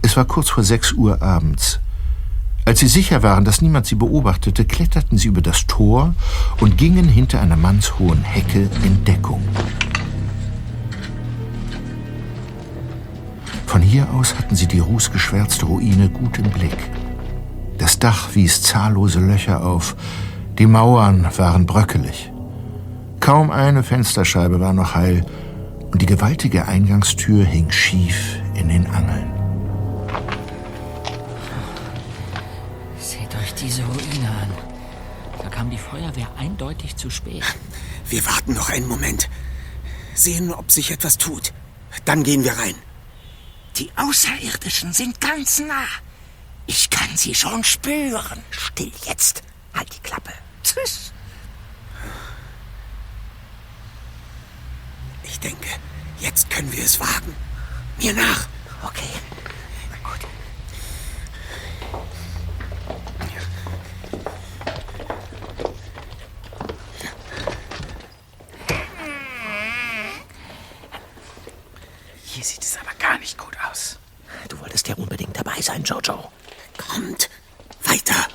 [0.00, 1.80] Es war kurz vor sechs Uhr abends.
[2.64, 6.14] Als sie sicher waren, dass niemand sie beobachtete, kletterten sie über das Tor
[6.60, 9.42] und gingen hinter einer mannshohen Hecke in Deckung.
[13.68, 16.76] Von hier aus hatten sie die rußgeschwärzte Ruine gut im Blick.
[17.76, 19.94] Das Dach wies zahllose Löcher auf,
[20.58, 22.32] die Mauern waren bröckelig.
[23.20, 25.22] Kaum eine Fensterscheibe war noch heil
[25.92, 29.30] und die gewaltige Eingangstür hing schief in den Angeln.
[32.98, 34.50] Seht euch diese Ruine an.
[35.42, 37.44] Da kam die Feuerwehr eindeutig zu spät.
[38.08, 39.28] Wir warten noch einen Moment.
[40.14, 41.52] Sehen, ob sich etwas tut.
[42.06, 42.74] Dann gehen wir rein.
[43.78, 45.86] Die Außerirdischen sind ganz nah.
[46.66, 48.42] Ich kann sie schon spüren.
[48.50, 49.42] Still jetzt.
[49.72, 50.32] Halt die Klappe.
[50.64, 51.12] Tschüss.
[55.22, 55.68] Ich denke,
[56.18, 57.36] jetzt können wir es wagen.
[57.98, 58.48] Mir nach.
[58.82, 59.02] Okay.
[60.02, 60.26] Gut.
[72.24, 73.98] Hier sieht es aber gar nicht gut aus.
[74.48, 76.30] Du wolltest ja unbedingt dabei sein, Jojo.
[76.76, 77.30] Kommt.
[77.84, 78.26] Weiter.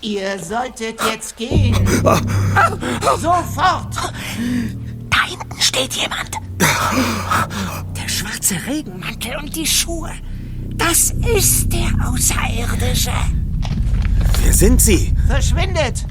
[0.00, 1.86] Ihr solltet jetzt gehen.
[3.18, 3.94] Sofort.
[5.10, 6.30] Da hinten steht jemand.
[6.58, 10.12] Der schwarze Regenmantel und die Schuhe.
[10.76, 13.12] Das ist der Außerirdische.
[14.42, 15.14] Wer sind Sie?
[15.26, 16.04] Verschwindet.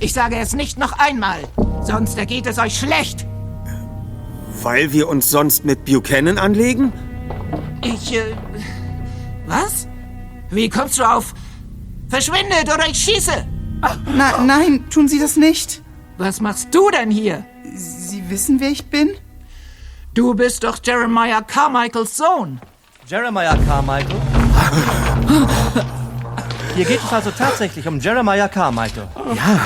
[0.00, 1.40] Ich sage es nicht noch einmal.
[1.84, 3.26] Sonst ergeht es euch schlecht.
[4.62, 6.92] Weil wir uns sonst mit Buchanan anlegen?
[7.82, 8.36] Ich, äh,
[9.46, 9.88] was?
[10.50, 11.34] Wie kommst du auf?
[12.08, 13.46] Verschwindet oder ich schieße!
[14.14, 15.82] Na, nein, tun Sie das nicht.
[16.18, 17.44] Was machst du denn hier?
[17.74, 19.10] Sie wissen, wer ich bin?
[20.14, 22.60] Du bist doch Jeremiah Carmichaels Sohn.
[23.06, 24.20] Jeremiah Carmichael?
[26.76, 29.08] Hier geht es also tatsächlich um Jeremiah Carmichael.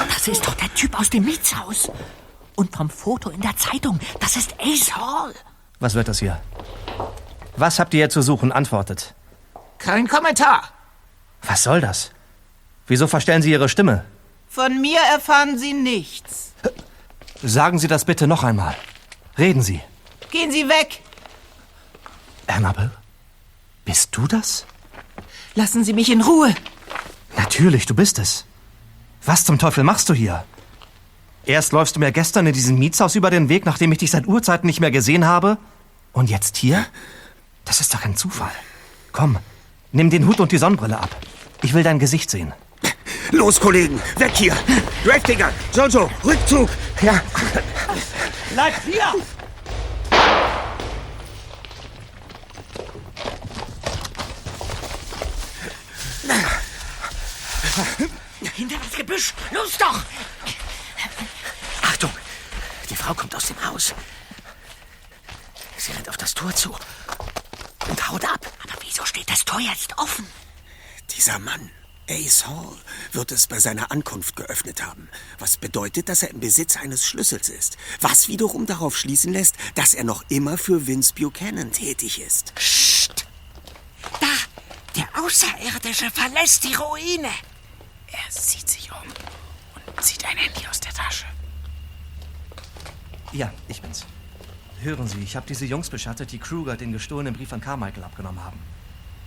[0.09, 1.91] Das ist doch der Typ aus dem Mietshaus.
[2.57, 5.35] Und vom Foto in der Zeitung, das ist Ace Hall.
[5.79, 6.41] Was wird das hier?
[7.57, 8.51] Was habt ihr hier zu suchen?
[8.51, 9.15] Antwortet.
[9.79, 10.71] Kein Kommentar.
[11.43, 12.11] Was soll das?
[12.87, 14.05] Wieso verstellen Sie Ihre Stimme?
[14.49, 16.53] Von mir erfahren Sie nichts.
[17.43, 18.75] Sagen Sie das bitte noch einmal.
[19.37, 19.81] Reden Sie.
[20.31, 21.03] Gehen Sie weg.
[22.47, 22.91] Annabel?
[23.85, 24.65] Bist du das?
[25.55, 26.55] Lassen Sie mich in Ruhe.
[27.37, 28.47] Natürlich, du bist es.
[29.25, 30.45] Was zum Teufel machst du hier?
[31.47, 34.27] Erst läufst du mir gestern in diesem Mietshaus über den Weg, nachdem ich dich seit
[34.27, 35.59] Urzeiten nicht mehr gesehen habe.
[36.13, 36.85] Und jetzt hier?
[37.65, 38.51] Das ist doch ein Zufall.
[39.13, 39.39] Komm,
[39.93, 41.15] nimm den Hut und die Sonnenbrille ab.
[41.63, 42.53] Ich will dein Gesicht sehen.
[43.31, 44.57] Los, Kollegen, weg hier!
[45.05, 46.69] Gravedigger, Jojo, Rückzug!
[47.01, 47.21] Ja.
[48.53, 49.15] Bleibt hier!
[58.55, 59.35] Hinter das Gebüsch.
[59.53, 60.03] Los doch!
[63.07, 63.95] Frau kommt aus dem Haus.
[65.77, 66.75] Sie rennt auf das Tor zu
[67.89, 68.53] und haut ab.
[68.65, 70.27] Aber wieso steht das Tor jetzt offen?
[71.17, 71.71] Dieser Mann,
[72.11, 72.77] Ace Hall,
[73.13, 75.09] wird es bei seiner Ankunft geöffnet haben.
[75.39, 77.77] Was bedeutet, dass er im Besitz eines Schlüssels ist.
[78.01, 82.57] Was wiederum darauf schließen lässt, dass er noch immer für Vince Buchanan tätig ist.
[82.57, 83.25] Psst!
[84.21, 84.27] Da!
[84.97, 87.31] Der Außerirdische verlässt die Ruine.
[88.09, 91.36] Er sieht sich um und zieht ein Handy aus der Tasche.
[93.33, 94.07] Ja, ich bin's.
[94.81, 98.43] Hören Sie, ich habe diese Jungs beschattet, die Kruger den gestohlenen Brief an Carmichael abgenommen
[98.45, 98.59] haben.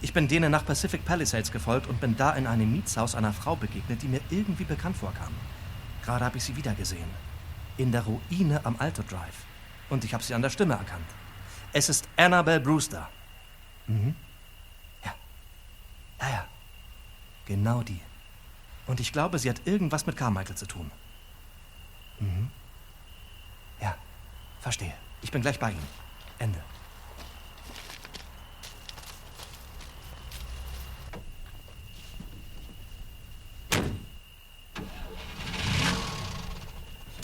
[0.01, 3.55] Ich bin denen nach Pacific Palisades gefolgt und bin da in einem Mietshaus einer Frau
[3.55, 5.33] begegnet, die mir irgendwie bekannt vorkam.
[6.03, 7.09] Gerade habe ich sie wiedergesehen.
[7.77, 9.45] In der Ruine am Alto Drive.
[9.89, 11.05] Und ich habe sie an der Stimme erkannt.
[11.73, 13.09] Es ist Annabelle Brewster.
[13.87, 14.15] Mhm.
[15.03, 15.13] Ja.
[16.21, 16.45] Ja, ja.
[17.45, 17.99] Genau die.
[18.87, 20.89] Und ich glaube, sie hat irgendwas mit Carmichael zu tun.
[22.19, 22.49] Mhm.
[24.59, 24.93] Verstehe.
[25.21, 25.87] Ich bin gleich bei Ihnen.
[26.37, 26.59] Ende.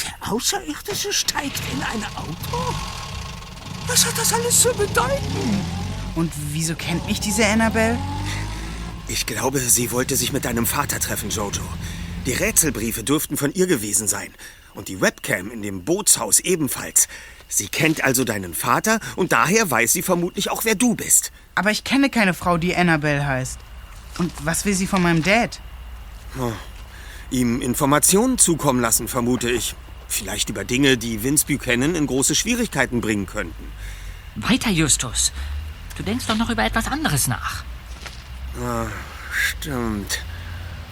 [0.02, 2.76] Der Außerirdische steigt in ein Auto?
[3.88, 5.66] Was hat das alles zu bedeuten?
[6.16, 7.98] Und wieso kennt mich diese Annabelle?
[9.08, 11.62] Ich glaube, sie wollte sich mit deinem Vater treffen, Jojo.
[12.26, 14.34] Die Rätselbriefe dürften von ihr gewesen sein.
[14.76, 17.08] Und die Webcam in dem Bootshaus ebenfalls.
[17.48, 21.32] Sie kennt also deinen Vater und daher weiß sie vermutlich auch, wer du bist.
[21.56, 23.60] Aber ich kenne keine Frau, die Annabelle heißt.
[24.18, 25.62] Und was will sie von meinem Dad?
[26.38, 26.52] Oh.
[27.32, 29.76] Ihm Informationen zukommen lassen, vermute ich.
[30.08, 33.72] Vielleicht über Dinge, die Vince Buchanan in große Schwierigkeiten bringen könnten.
[34.36, 35.32] Weiter, Justus.
[35.98, 37.64] Du denkst doch noch über etwas anderes nach.
[38.62, 38.88] Ah,
[39.32, 40.20] stimmt.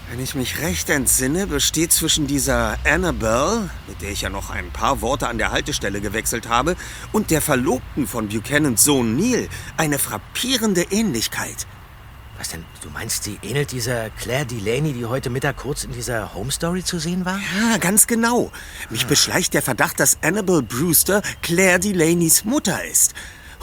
[0.10, 4.70] Wenn ich mich recht entsinne, besteht zwischen dieser Annabelle, mit der ich ja noch ein
[4.70, 6.76] paar Worte an der Haltestelle gewechselt habe,
[7.12, 9.48] und der Verlobten von Buchanans Sohn Neil
[9.78, 11.66] eine frappierende Ähnlichkeit.
[12.38, 12.66] Was denn?
[12.82, 16.84] Du meinst, sie ähnelt dieser Claire Delaney, die heute Mittag kurz in dieser Home Story
[16.84, 17.40] zu sehen war?
[17.60, 18.52] Ja, ganz genau.
[18.90, 23.14] Mich beschleicht der Verdacht, dass Annabelle Brewster Claire Delaneys Mutter ist.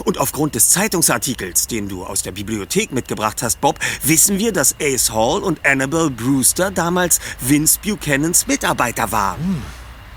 [0.03, 4.75] Und aufgrund des Zeitungsartikels, den du aus der Bibliothek mitgebracht hast, Bob, wissen wir, dass
[4.81, 9.63] Ace Hall und Annabelle Brewster damals Vince Buchanans Mitarbeiter waren.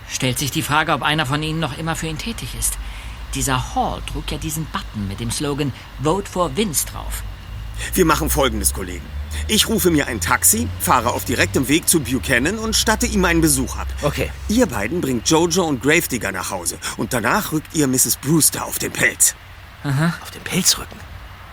[0.09, 2.75] Stellt sich die Frage, ob einer von ihnen noch immer für ihn tätig ist.
[3.35, 5.73] Dieser Hall trug ja diesen Button mit dem Slogan
[6.03, 7.23] Vote for Vince drauf.
[7.93, 9.05] Wir machen folgendes, Kollegen.
[9.49, 13.41] Ich rufe mir ein Taxi, fahre auf direktem Weg zu Buchanan und statte ihm einen
[13.41, 13.89] Besuch ab.
[14.03, 14.31] Okay.
[14.49, 18.19] Ihr beiden bringt Jojo und Gravedigger nach Hause und danach rückt ihr Mrs.
[18.23, 19.35] Brewster auf den Pelz.
[19.85, 20.15] Aha.
[20.23, 20.99] Auf den Pelzrücken?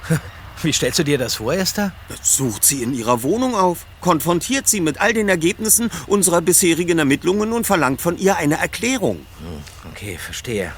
[0.64, 1.92] Wie stellst du dir das vor, Esther?
[2.22, 7.52] Sucht sie in ihrer Wohnung auf, konfrontiert sie mit all den Ergebnissen unserer bisherigen Ermittlungen
[7.52, 9.18] und verlangt von ihr eine Erklärung.
[9.18, 10.72] Hm, Okay, verstehe.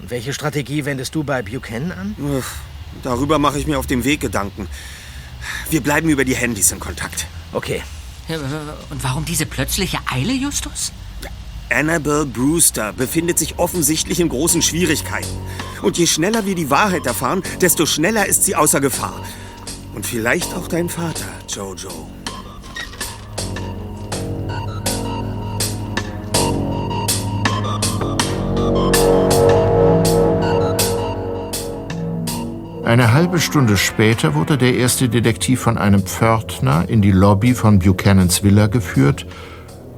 [0.00, 2.42] Und welche Strategie wendest du bei Buchanan an?
[3.02, 4.66] Darüber mache ich mir auf dem Weg Gedanken.
[5.70, 7.26] Wir bleiben über die Handys in Kontakt.
[7.52, 7.82] Okay.
[8.90, 10.92] Und warum diese plötzliche Eile, Justus?
[11.74, 15.28] Annabelle Brewster befindet sich offensichtlich in großen Schwierigkeiten.
[15.82, 19.20] Und je schneller wir die Wahrheit erfahren, desto schneller ist sie außer Gefahr.
[19.94, 21.90] Und vielleicht auch dein Vater, Jojo.
[32.84, 37.78] Eine halbe Stunde später wurde der erste Detektiv von einem Pförtner in die Lobby von
[37.78, 39.24] Buchanans Villa geführt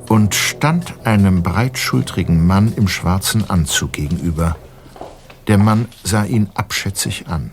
[0.08, 4.56] und stand einem breitschultrigen Mann im schwarzen Anzug gegenüber.
[5.48, 7.52] Der Mann sah ihn abschätzig an.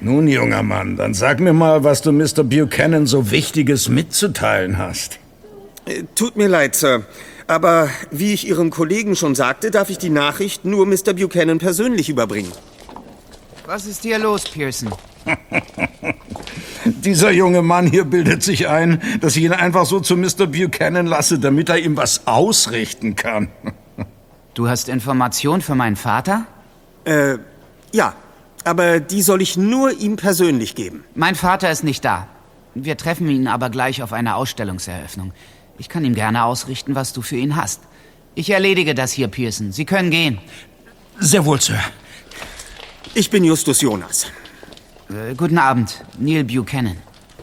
[0.00, 2.44] Nun, junger Mann, dann sag mir mal, was du Mr.
[2.44, 5.18] Buchanan so Wichtiges mitzuteilen hast.
[5.86, 7.04] Äh, Tut mir leid, Sir.
[7.48, 11.14] Aber wie ich Ihrem Kollegen schon sagte, darf ich die Nachricht nur Mr.
[11.14, 12.52] Buchanan persönlich überbringen.
[13.68, 14.90] Was ist hier los, Pearson?
[16.86, 20.46] Dieser junge Mann hier bildet sich ein, dass ich ihn einfach so zu Mr.
[20.46, 23.50] Buchanan lasse, damit er ihm was ausrichten kann.
[24.54, 26.46] Du hast Information für meinen Vater?
[27.04, 27.36] Äh,
[27.92, 28.14] ja.
[28.64, 31.04] Aber die soll ich nur ihm persönlich geben.
[31.14, 32.26] Mein Vater ist nicht da.
[32.74, 35.32] Wir treffen ihn aber gleich auf einer Ausstellungseröffnung.
[35.76, 37.82] Ich kann ihm gerne ausrichten, was du für ihn hast.
[38.34, 39.72] Ich erledige das hier, Pearson.
[39.72, 40.38] Sie können gehen.
[41.20, 41.78] Sehr wohl, Sir.
[43.14, 44.26] Ich bin Justus Jonas.
[45.10, 46.96] Äh, guten Abend, Neil Buchanan.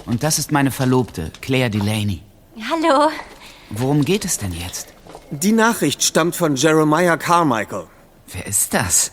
[0.05, 2.21] Und das ist meine Verlobte, Claire Delaney.
[2.69, 3.09] Hallo.
[3.71, 4.89] Worum geht es denn jetzt?
[5.31, 7.85] Die Nachricht stammt von Jeremiah Carmichael.
[8.31, 9.11] Wer ist das?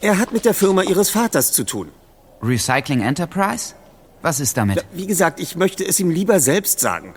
[0.00, 1.88] Er hat mit der Firma Ihres Vaters zu tun.
[2.42, 3.74] Recycling Enterprise?
[4.22, 4.84] Was ist damit?
[4.92, 7.14] Wie gesagt, ich möchte es ihm lieber selbst sagen.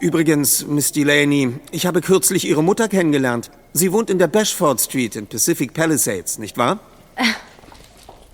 [0.00, 3.50] Übrigens, Miss Delaney, ich habe kürzlich Ihre Mutter kennengelernt.
[3.72, 6.80] Sie wohnt in der Bashford Street in Pacific Palisades, nicht wahr?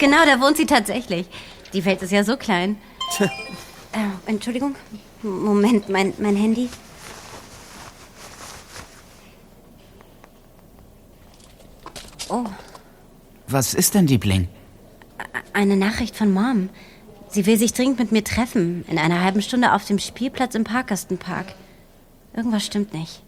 [0.03, 1.28] Genau, da wohnt sie tatsächlich.
[1.72, 2.76] Die Welt ist ja so klein.
[3.20, 3.28] Äh,
[4.26, 4.74] Entschuldigung.
[5.22, 6.68] Moment, mein, mein Handy.
[12.28, 12.46] Oh,
[13.46, 14.48] Was ist denn, Liebling?
[15.53, 16.70] eine Nachricht von Mom.
[17.28, 18.84] Sie will sich dringend mit mir treffen.
[18.88, 21.55] In einer halben Stunde auf dem Spielplatz im Parkerstenpark.
[22.34, 23.22] Irgendwas stimmt nicht.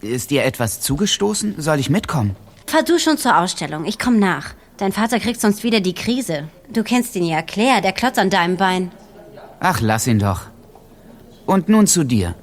[0.00, 1.56] Ist dir etwas zugestoßen?
[1.60, 2.36] Soll ich mitkommen?
[2.66, 3.84] Fahr du schon zur Ausstellung.
[3.84, 4.54] Ich komm nach.
[4.76, 6.48] Dein Vater kriegt sonst wieder die Krise.
[6.68, 8.90] Du kennst ihn ja, Claire, der Klotz an deinem Bein.
[9.60, 10.42] Ach, lass ihn doch.
[11.46, 12.34] Und nun zu dir.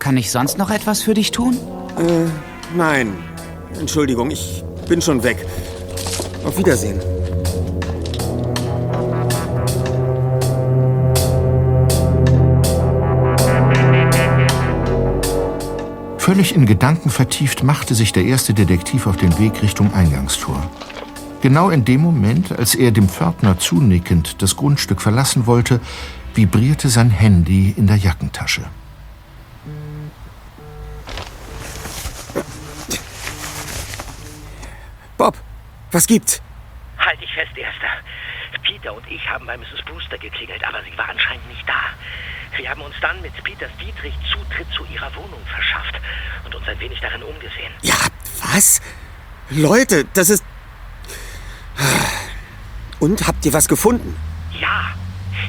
[0.00, 1.56] Kann ich sonst noch etwas für dich tun?
[1.96, 3.16] Äh, nein.
[3.78, 5.46] Entschuldigung, ich bin schon weg.
[6.44, 7.00] Auf Wiedersehen.
[16.18, 20.68] Völlig in Gedanken vertieft machte sich der erste Detektiv auf den Weg Richtung Eingangstor.
[21.42, 25.80] Genau in dem Moment, als er dem Pförtner zunickend das Grundstück verlassen wollte,
[26.34, 28.62] vibrierte sein Handy in der Jackentasche.
[35.18, 35.36] Bob,
[35.90, 36.40] was gibt's?
[36.98, 37.88] Halt dich fest, Erster.
[38.62, 39.82] Peter und ich haben bei Mrs.
[39.84, 41.80] Brewster geklingelt, aber sie war anscheinend nicht da.
[42.56, 46.00] Wir haben uns dann mit Peters Dietrich Zutritt zu ihrer Wohnung verschafft
[46.44, 47.72] und uns ein wenig darin umgesehen.
[47.82, 47.96] Ja,
[48.40, 48.80] was?
[49.50, 50.44] Leute, das ist...
[52.98, 54.16] Und, habt ihr was gefunden?
[54.60, 54.94] Ja,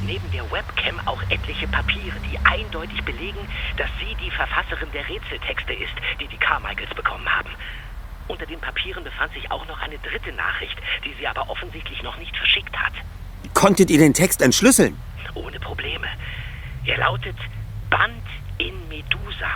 [0.06, 3.40] neben der Webcam auch etliche Papiere, die eindeutig belegen,
[3.78, 7.50] dass sie die Verfasserin der Rätseltexte ist, die die Carmichaels bekommen haben.
[8.28, 12.18] Unter den Papieren befand sich auch noch eine dritte Nachricht, die sie aber offensichtlich noch
[12.18, 12.94] nicht verschickt hat.
[13.54, 14.98] Konntet ihr den Text entschlüsseln?
[15.34, 16.08] Ohne Probleme.
[16.86, 17.36] Er lautet
[17.90, 18.24] Band
[18.58, 19.52] in Medusa.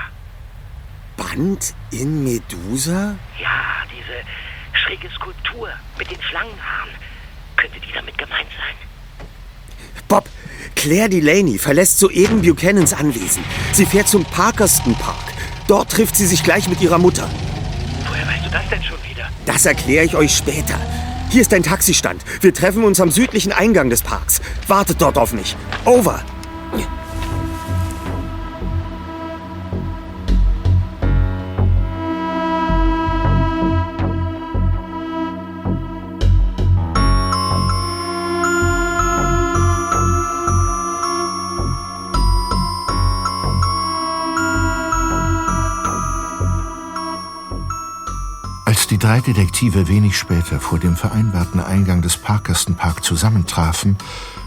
[1.15, 3.15] Band in Medusa?
[3.39, 4.13] Ja, diese
[4.73, 6.89] schräge Skulptur mit den Schlangenhaaren.
[7.55, 9.27] Könnte die damit gemeint sein?
[10.07, 10.29] Bob,
[10.75, 13.43] Claire Delaney verlässt soeben Buchanans Anwesen.
[13.73, 15.33] Sie fährt zum Parkerston Park.
[15.67, 17.29] Dort trifft sie sich gleich mit ihrer Mutter.
[18.07, 19.27] Woher weißt du das denn schon wieder?
[19.45, 20.79] Das erkläre ich euch später.
[21.29, 22.23] Hier ist ein Taxistand.
[22.41, 24.39] Wir treffen uns am südlichen Eingang des Parks.
[24.67, 25.57] Wartet dort auf mich.
[25.83, 26.23] Over.
[49.07, 53.97] Drei Detektive wenig später vor dem vereinbarten Eingang des Parkerston Park zusammentrafen,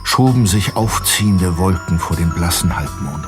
[0.04, 3.26] schoben sich aufziehende Wolken vor den blassen Halbmond.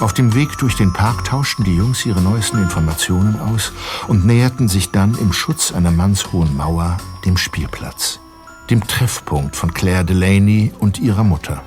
[0.00, 3.72] Auf dem Weg durch den Park tauschten die Jungs ihre neuesten Informationen aus
[4.08, 8.18] und näherten sich dann im Schutz einer mannshohen Mauer dem Spielplatz,
[8.68, 11.62] dem Treffpunkt von Claire Delaney und ihrer Mutter.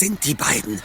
[0.00, 0.80] Es sind die beiden.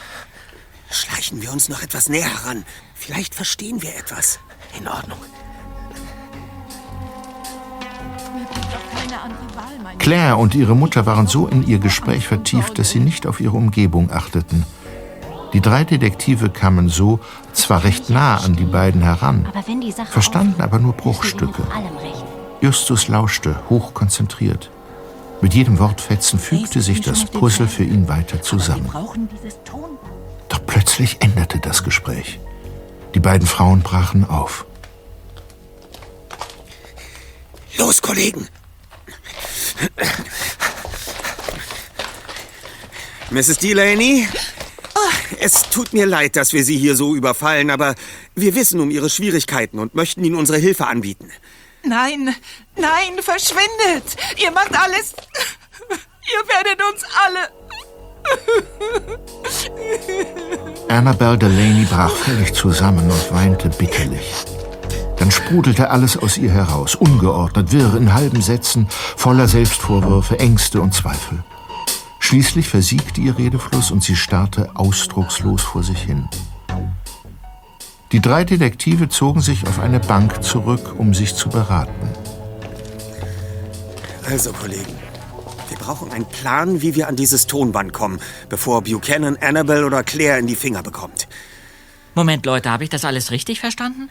[0.90, 2.64] Schleichen wir uns noch etwas näher heran.
[2.96, 4.40] Vielleicht verstehen wir etwas.
[4.76, 5.18] In Ordnung.
[10.00, 13.56] Claire und ihre Mutter waren so in ihr Gespräch vertieft, dass sie nicht auf ihre
[13.56, 14.66] Umgebung achteten.
[15.52, 17.20] Die drei Detektive kamen so
[17.52, 19.46] zwar recht nah an die beiden heran,
[20.10, 21.62] verstanden aber nur Bruchstücke.
[22.60, 24.70] Justus lauschte, hochkonzentriert.
[25.44, 28.86] Mit jedem Wortfetzen fügte sich das Puzzle für ihn weiter zusammen.
[28.86, 29.98] brauchen dieses Ton.
[30.48, 32.40] Doch plötzlich änderte das Gespräch.
[33.14, 34.64] Die beiden Frauen brachen auf.
[37.76, 38.48] Los, Kollegen!
[43.30, 43.58] Mrs.
[43.58, 44.26] Delaney?
[45.40, 47.96] Es tut mir leid, dass wir Sie hier so überfallen, aber
[48.34, 51.28] wir wissen um Ihre Schwierigkeiten und möchten Ihnen unsere Hilfe anbieten.
[51.86, 52.34] Nein,
[52.76, 54.16] nein, verschwindet!
[54.42, 55.14] Ihr macht alles.
[55.90, 57.48] Ihr werdet uns alle.
[60.88, 64.44] Annabelle Delaney brach völlig zusammen und weinte bitterlich.
[65.18, 70.94] Dann sprudelte alles aus ihr heraus, ungeordnet, wirr in halben Sätzen, voller Selbstvorwürfe, Ängste und
[70.94, 71.44] Zweifel.
[72.18, 76.28] Schließlich versiegte ihr Redefluss und sie starrte ausdruckslos vor sich hin.
[78.14, 82.08] Die drei Detektive zogen sich auf eine Bank zurück, um sich zu beraten.
[84.24, 84.94] Also, Kollegen,
[85.68, 90.38] wir brauchen einen Plan, wie wir an dieses Tonband kommen, bevor Buchanan Annabelle oder Claire
[90.38, 91.26] in die Finger bekommt.
[92.14, 94.10] Moment, Leute, habe ich das alles richtig verstanden?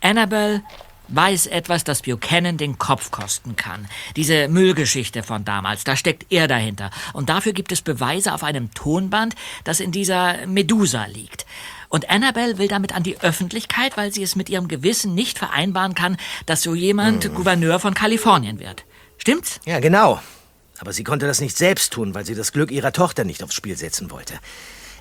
[0.00, 0.62] Annabelle
[1.08, 3.88] weiß etwas, das Buchanan den Kopf kosten kann.
[4.14, 6.92] Diese Müllgeschichte von damals, da steckt er dahinter.
[7.14, 9.34] Und dafür gibt es Beweise auf einem Tonband,
[9.64, 11.46] das in dieser Medusa liegt.
[11.90, 15.94] Und Annabelle will damit an die Öffentlichkeit, weil sie es mit ihrem Gewissen nicht vereinbaren
[15.94, 16.16] kann,
[16.46, 18.84] dass so jemand Gouverneur von Kalifornien wird.
[19.18, 19.60] Stimmt's?
[19.66, 20.20] Ja, genau.
[20.78, 23.54] Aber sie konnte das nicht selbst tun, weil sie das Glück ihrer Tochter nicht aufs
[23.54, 24.34] Spiel setzen wollte.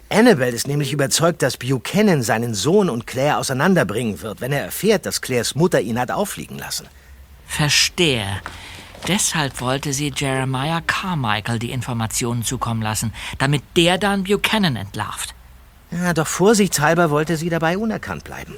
[0.09, 5.05] Annabelle ist nämlich überzeugt, dass Buchanan seinen Sohn und Claire auseinanderbringen wird, wenn er erfährt,
[5.05, 6.87] dass Claires Mutter ihn hat auffliegen lassen.
[7.45, 8.41] Verstehe.
[9.07, 15.35] Deshalb wollte sie Jeremiah Carmichael die Informationen zukommen lassen, damit der dann Buchanan entlarvt.
[15.91, 18.55] Ja, doch vorsichtshalber wollte sie dabei unerkannt bleiben.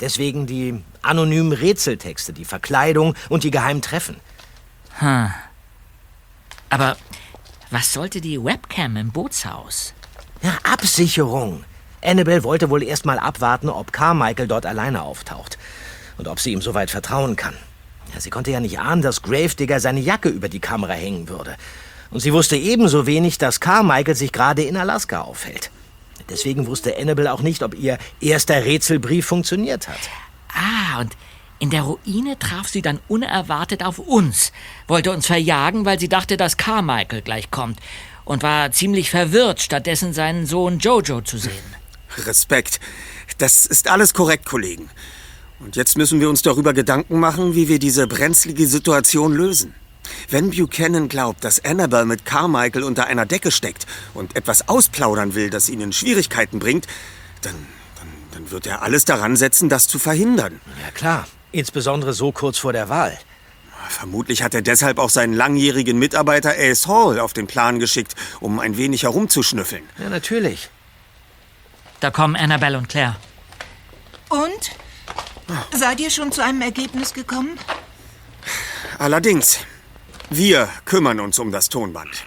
[0.00, 4.16] Deswegen die anonymen Rätseltexte, die Verkleidung und die geheimen Treffen.
[4.98, 5.30] Hm.
[6.70, 6.96] Aber
[7.70, 9.94] was sollte die Webcam im Bootshaus?
[10.42, 11.64] Ja, Absicherung.
[12.02, 15.58] Annabelle wollte wohl erst mal abwarten, ob Carmichael dort alleine auftaucht.
[16.18, 17.54] Und ob sie ihm soweit vertrauen kann.
[18.12, 21.56] Ja, sie konnte ja nicht ahnen, dass Gravedigger seine Jacke über die Kamera hängen würde.
[22.10, 25.70] Und sie wusste ebenso wenig, dass Carmichael sich gerade in Alaska aufhält.
[26.28, 29.98] Deswegen wusste Annabelle auch nicht, ob ihr erster Rätselbrief funktioniert hat.
[30.48, 31.16] Ah, und
[31.58, 34.52] in der Ruine traf sie dann unerwartet auf uns,
[34.86, 37.78] wollte uns verjagen, weil sie dachte, dass Carmichael gleich kommt
[38.24, 41.52] und war ziemlich verwirrt, stattdessen seinen Sohn Jojo zu sehen.
[42.26, 42.80] Respekt.
[43.38, 44.88] Das ist alles korrekt, Kollegen.
[45.60, 49.74] Und jetzt müssen wir uns darüber Gedanken machen, wie wir diese brenzlige Situation lösen.
[50.30, 55.50] Wenn Buchanan glaubt, dass Annabelle mit Carmichael unter einer Decke steckt und etwas ausplaudern will,
[55.50, 56.86] das ihn in Schwierigkeiten bringt,
[57.42, 57.54] dann,
[57.96, 60.60] dann, dann wird er alles daran setzen, das zu verhindern.
[60.82, 63.18] Ja klar, insbesondere so kurz vor der Wahl.
[63.88, 68.58] Vermutlich hat er deshalb auch seinen langjährigen Mitarbeiter Ace Hall auf den Plan geschickt, um
[68.58, 69.84] ein wenig herumzuschnüffeln.
[69.98, 70.70] Ja, natürlich.
[72.00, 73.16] Da kommen Annabelle und Claire.
[74.28, 74.70] Und?
[75.72, 77.58] Seid ihr schon zu einem Ergebnis gekommen?
[78.98, 79.60] Allerdings,
[80.30, 82.24] wir kümmern uns um das Tonband.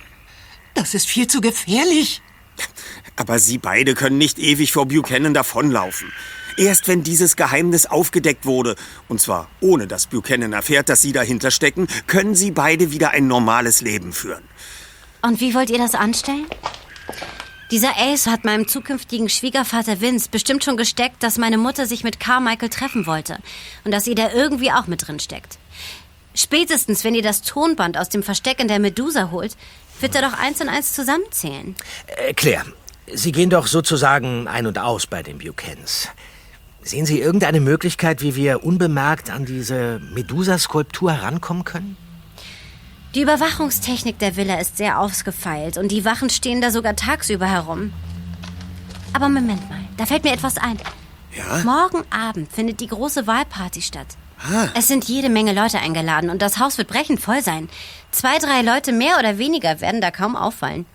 [0.73, 2.21] Das ist viel zu gefährlich.
[3.15, 6.11] Aber Sie beide können nicht ewig vor Buchanan davonlaufen.
[6.57, 8.75] Erst wenn dieses Geheimnis aufgedeckt wurde,
[9.07, 13.27] und zwar ohne dass Buchanan erfährt, dass Sie dahinter stecken, können Sie beide wieder ein
[13.27, 14.43] normales Leben führen.
[15.21, 16.45] Und wie wollt ihr das anstellen?
[17.69, 22.19] Dieser Ace hat meinem zukünftigen Schwiegervater Vince bestimmt schon gesteckt, dass meine Mutter sich mit
[22.19, 23.39] Carmichael treffen wollte
[23.83, 25.57] und dass ihr da irgendwie auch mit drin steckt.
[26.37, 29.57] Spätestens, wenn ihr das Tonband aus dem Versteck in der Medusa holt,
[29.99, 31.75] wird er doch eins und eins zusammenzählen.
[32.05, 32.65] Äh, Claire,
[33.11, 36.09] Sie gehen doch sozusagen ein und aus bei den Buchanans.
[36.83, 41.97] Sehen Sie irgendeine Möglichkeit, wie wir unbemerkt an diese Medusa-Skulptur herankommen können?
[43.15, 47.91] Die Überwachungstechnik der Villa ist sehr ausgefeilt und die Wachen stehen da sogar tagsüber herum.
[49.13, 50.77] Aber Moment mal, da fällt mir etwas ein.
[51.35, 51.63] Ja?
[51.63, 54.17] Morgen Abend findet die große Wahlparty statt.
[54.39, 54.67] Ah.
[54.75, 57.69] Es sind jede Menge Leute eingeladen und das Haus wird brechend voll sein.
[58.11, 60.85] Zwei, drei Leute mehr oder weniger werden da kaum auffallen.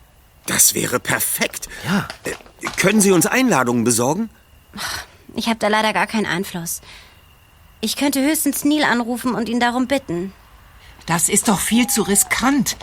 [0.46, 1.68] Das wäre perfekt.
[1.84, 2.08] Ja.
[2.24, 2.32] Äh,
[2.76, 4.30] können Sie uns Einladungen besorgen?
[5.34, 6.80] Ich habe da leider gar keinen Einfluss.
[7.80, 10.32] Ich könnte höchstens Neil anrufen und ihn darum bitten.
[11.06, 12.76] Das ist doch viel zu riskant.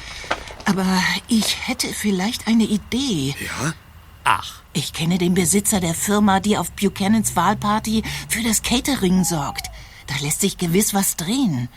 [0.65, 3.35] Aber ich hätte vielleicht eine Idee.
[3.39, 3.73] Ja?
[4.25, 4.61] Ach.
[4.73, 9.67] Ich kenne den Besitzer der Firma, die auf Buchanans Wahlparty für das Catering sorgt.
[10.09, 11.69] Da lässt sich gewiss was drehen.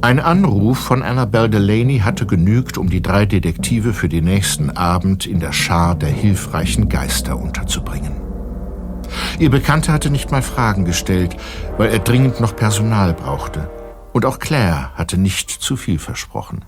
[0.00, 5.24] Ein Anruf von Annabelle Delaney hatte genügt, um die drei Detektive für den nächsten Abend
[5.26, 8.12] in der Schar der hilfreichen Geister unterzubringen.
[9.38, 11.36] Ihr Bekannter hatte nicht mal Fragen gestellt,
[11.78, 13.70] weil er dringend noch Personal brauchte.
[14.12, 16.64] Und auch Claire hatte nicht zu viel versprochen.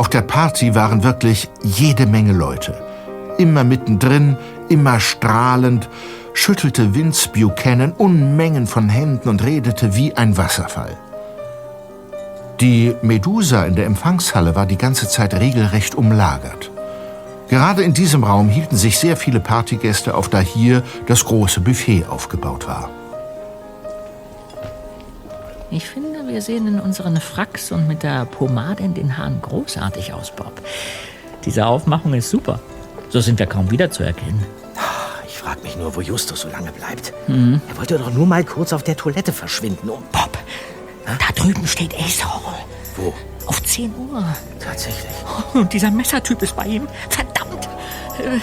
[0.00, 2.74] Auf der Party waren wirklich jede Menge Leute.
[3.36, 4.38] Immer mittendrin,
[4.70, 5.90] immer strahlend,
[6.32, 10.96] schüttelte Vince Buchanan Unmengen von Händen und redete wie ein Wasserfall.
[12.60, 16.70] Die Medusa in der Empfangshalle war die ganze Zeit regelrecht umlagert.
[17.50, 22.06] Gerade in diesem Raum hielten sich sehr viele Partygäste auf, da hier das große Buffet
[22.08, 22.88] aufgebaut war.
[25.70, 30.12] Ich finde, wir sehen in unseren Fracks und mit der Pomade in den Haaren großartig
[30.12, 30.52] aus, Bob.
[31.44, 32.60] Diese Aufmachung ist super.
[33.08, 34.44] So sind wir kaum wiederzuerkennen.
[35.26, 37.12] Ich frage mich nur, wo Justus so lange bleibt.
[37.26, 37.60] Mhm.
[37.68, 40.02] Er wollte doch nur mal kurz auf der Toilette verschwinden, um...
[40.12, 40.38] Bob,
[41.06, 42.54] da drüben steht Ace Hall.
[42.96, 43.12] Wo?
[43.46, 44.24] Auf 10 Uhr.
[44.60, 45.10] Tatsächlich.
[45.54, 46.86] Und dieser Messertyp ist bei ihm.
[47.08, 47.66] Verdammt!
[48.18, 48.38] Äh,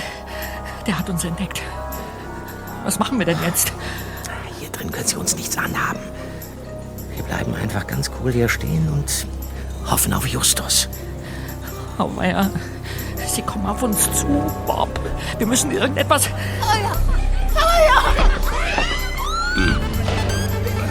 [0.86, 1.62] Der hat uns entdeckt.
[2.84, 3.72] Was machen wir denn jetzt?
[4.60, 6.00] Hier drin können sie uns nichts anhaben.
[7.28, 9.28] Wir bleiben einfach ganz cool hier stehen und
[9.90, 10.88] hoffen auf Justus.
[11.98, 12.50] Oh, ja.
[13.28, 14.26] Sie kommen auf uns zu,
[14.66, 15.00] Bob.
[15.38, 16.28] Wir müssen irgendetwas.
[19.56, 19.76] Hm.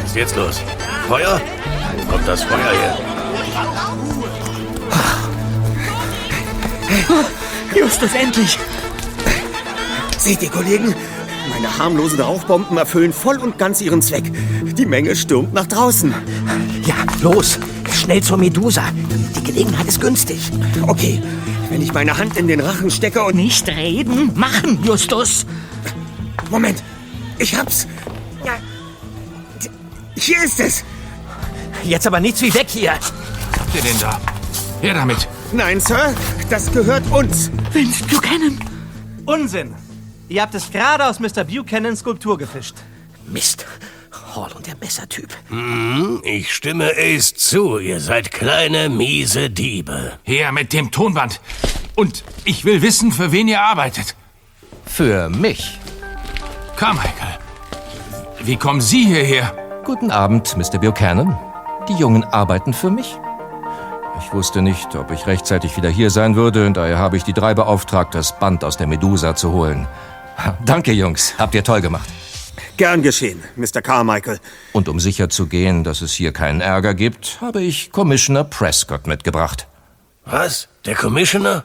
[0.02, 0.60] Was ist jetzt los?
[1.08, 1.40] Feuer?
[1.96, 2.98] Wo kommt das Feuer her?
[7.74, 8.58] Justus, endlich!
[10.18, 10.94] Seht ihr, Kollegen?
[11.50, 14.30] Meine harmlosen Rauchbomben erfüllen voll und ganz ihren Zweck.
[14.76, 16.14] Die Menge stürmt nach draußen.
[16.84, 17.58] Ja, los!
[17.92, 18.82] Schnell zur Medusa.
[19.36, 20.38] Die Gelegenheit ist günstig.
[20.82, 21.22] Okay,
[21.70, 23.36] wenn ich meine Hand in den Rachen stecke und...
[23.36, 25.46] Nicht reden, machen, Justus!
[26.50, 26.82] Moment,
[27.38, 27.86] ich hab's.
[28.44, 28.52] Ja.
[30.16, 30.84] Hier ist es.
[31.84, 32.92] Jetzt aber nichts wie weg hier.
[32.92, 34.20] Habt ihr den da?
[34.80, 35.28] Her damit.
[35.52, 36.14] Nein, Sir,
[36.50, 37.50] das gehört uns.
[37.72, 38.58] Vince Buchanan!
[39.24, 39.74] Unsinn!
[40.28, 41.44] Ihr habt es gerade aus Mr.
[41.44, 42.74] Buchanans Skulptur gefischt.
[43.26, 43.64] Mist.
[44.34, 45.28] Hall und der Messertyp.
[45.48, 47.78] Hm, ich stimme Ace zu.
[47.78, 50.18] Ihr seid kleine, miese Diebe.
[50.24, 51.40] Her mit dem Tonband.
[51.94, 54.16] Und ich will wissen, für wen ihr arbeitet.
[54.84, 55.78] Für mich.
[56.76, 57.38] Carmichael,
[58.42, 59.54] wie kommen Sie hierher?
[59.84, 60.78] Guten Abend, Mr.
[60.78, 61.38] Buchanan.
[61.88, 63.16] Die Jungen arbeiten für mich.
[64.18, 67.54] Ich wusste nicht, ob ich rechtzeitig wieder hier sein würde, daher habe ich die drei
[67.54, 69.86] beauftragt, das Band aus der Medusa zu holen.
[70.64, 71.34] Danke, Jungs.
[71.38, 72.08] Habt ihr toll gemacht.
[72.76, 73.80] Gern geschehen, Mr.
[73.80, 74.38] Carmichael.
[74.72, 79.66] Und um sicherzugehen, dass es hier keinen Ärger gibt, habe ich Commissioner Prescott mitgebracht.
[80.26, 80.68] Was?
[80.84, 81.64] Der Commissioner?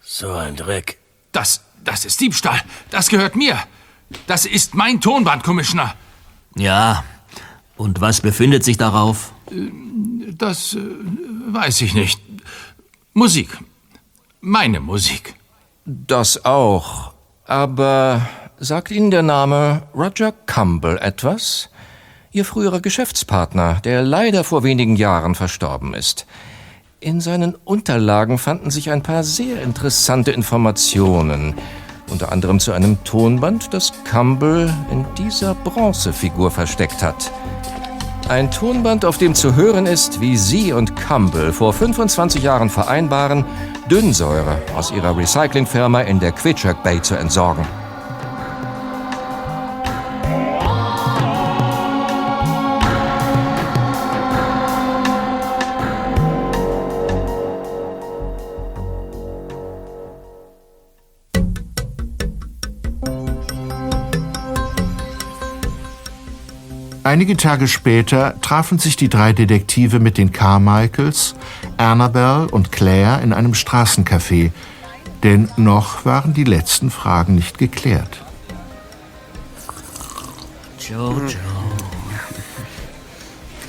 [0.00, 0.98] So ein Dreck.
[1.32, 2.60] Das, das ist Diebstahl.
[2.90, 3.58] Das gehört mir.
[4.26, 5.94] Das ist mein Tonband, Commissioner.
[6.56, 7.04] Ja.
[7.76, 9.32] Und was befindet sich darauf?
[10.36, 10.78] Das äh,
[11.48, 12.20] weiß ich nicht.
[13.12, 13.58] Musik.
[14.40, 15.34] Meine Musik.
[15.84, 17.12] Das auch.
[17.48, 21.70] Aber sagt Ihnen der Name Roger Campbell etwas?
[22.30, 26.26] Ihr früherer Geschäftspartner, der leider vor wenigen Jahren verstorben ist.
[27.00, 31.54] In seinen Unterlagen fanden sich ein paar sehr interessante Informationen.
[32.10, 37.32] Unter anderem zu einem Tonband, das Campbell in dieser Bronzefigur versteckt hat.
[38.28, 43.46] Ein Tonband, auf dem zu hören ist, wie Sie und Campbell vor 25 Jahren vereinbaren,
[43.90, 47.64] Dünnsäure aus ihrer Recyclingfirma in der Quitchak Bay zu entsorgen.
[67.08, 71.36] Einige Tage später trafen sich die drei Detektive mit den Carmichaels,
[71.78, 74.50] Annabelle und Claire in einem Straßencafé,
[75.22, 78.22] denn noch waren die letzten Fragen nicht geklärt.
[80.86, 81.30] Jojo.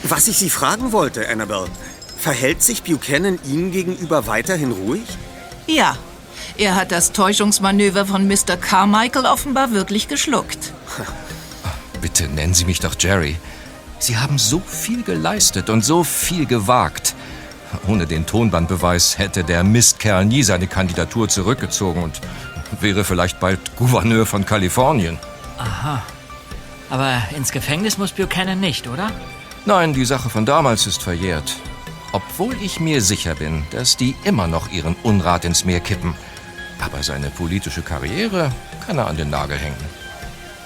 [0.04, 1.70] Was ich Sie fragen wollte, Annabelle,
[2.18, 5.08] verhält sich Buchanan Ihnen gegenüber weiterhin ruhig?
[5.66, 5.96] Ja,
[6.58, 8.58] er hat das Täuschungsmanöver von Mr.
[8.60, 10.74] Carmichael offenbar wirklich geschluckt.
[12.02, 13.36] Bitte nennen Sie mich doch Jerry.
[14.00, 17.16] Sie haben so viel geleistet und so viel gewagt.
[17.88, 22.22] Ohne den Tonbandbeweis hätte der Mistkerl nie seine Kandidatur zurückgezogen und
[22.80, 25.20] wäre vielleicht bald Gouverneur von Kalifornien.
[25.58, 26.02] Aha.
[26.90, 29.12] Aber ins Gefängnis muss Buchanan nicht, oder?
[29.66, 31.56] Nein, die Sache von damals ist verjährt.
[32.12, 36.16] Obwohl ich mir sicher bin, dass die immer noch ihren Unrat ins Meer kippen.
[36.80, 38.52] Aber seine politische Karriere
[38.88, 39.99] kann er an den Nagel hängen.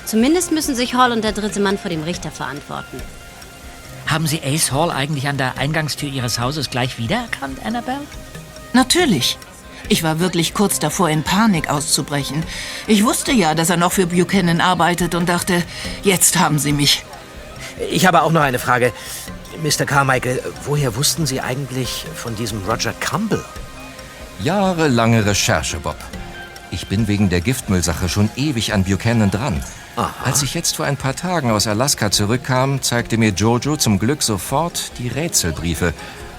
[0.06, 3.02] Zumindest müssen sich Hall und der dritte Mann vor dem Richter verantworten.
[4.08, 8.02] Haben Sie Ace Hall eigentlich an der Eingangstür Ihres Hauses gleich wiedererkannt, Annabelle?
[8.74, 9.38] Natürlich.
[9.90, 12.44] Ich war wirklich kurz davor, in Panik auszubrechen.
[12.88, 15.64] Ich wusste ja, dass er noch für Buchanan arbeitet und dachte,
[16.04, 17.04] jetzt haben sie mich.
[17.92, 18.94] Ich habe auch noch eine Frage.
[19.62, 19.86] Mr.
[19.86, 23.44] Carmichael, woher wussten Sie eigentlich von diesem Roger Campbell?
[24.42, 25.98] Jahrelange Recherche, Bob.
[26.74, 29.64] Ich bin wegen der Giftmüllsache schon ewig an Buchanan dran.
[30.24, 34.24] Als ich jetzt vor ein paar Tagen aus Alaska zurückkam, zeigte mir Jojo zum Glück
[34.24, 35.94] sofort die Rätselbriefe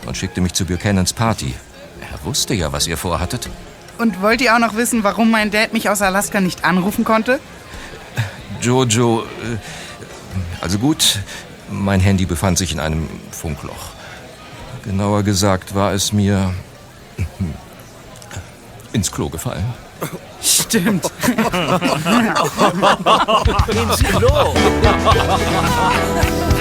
[0.06, 1.55] und schickte mich zu Buchanans Party.
[2.01, 3.48] Er wusste ja, was ihr vorhattet.
[3.98, 7.39] Und wollt ihr auch noch wissen, warum mein Dad mich aus Alaska nicht anrufen konnte?
[8.61, 9.56] Jojo, äh,
[10.61, 11.20] also gut,
[11.70, 13.93] mein Handy befand sich in einem Funkloch.
[14.82, 16.52] Genauer gesagt war es mir
[18.93, 19.84] ins Klo gefallen.
[20.43, 21.11] Stimmt.
[23.69, 24.55] Ins Klo.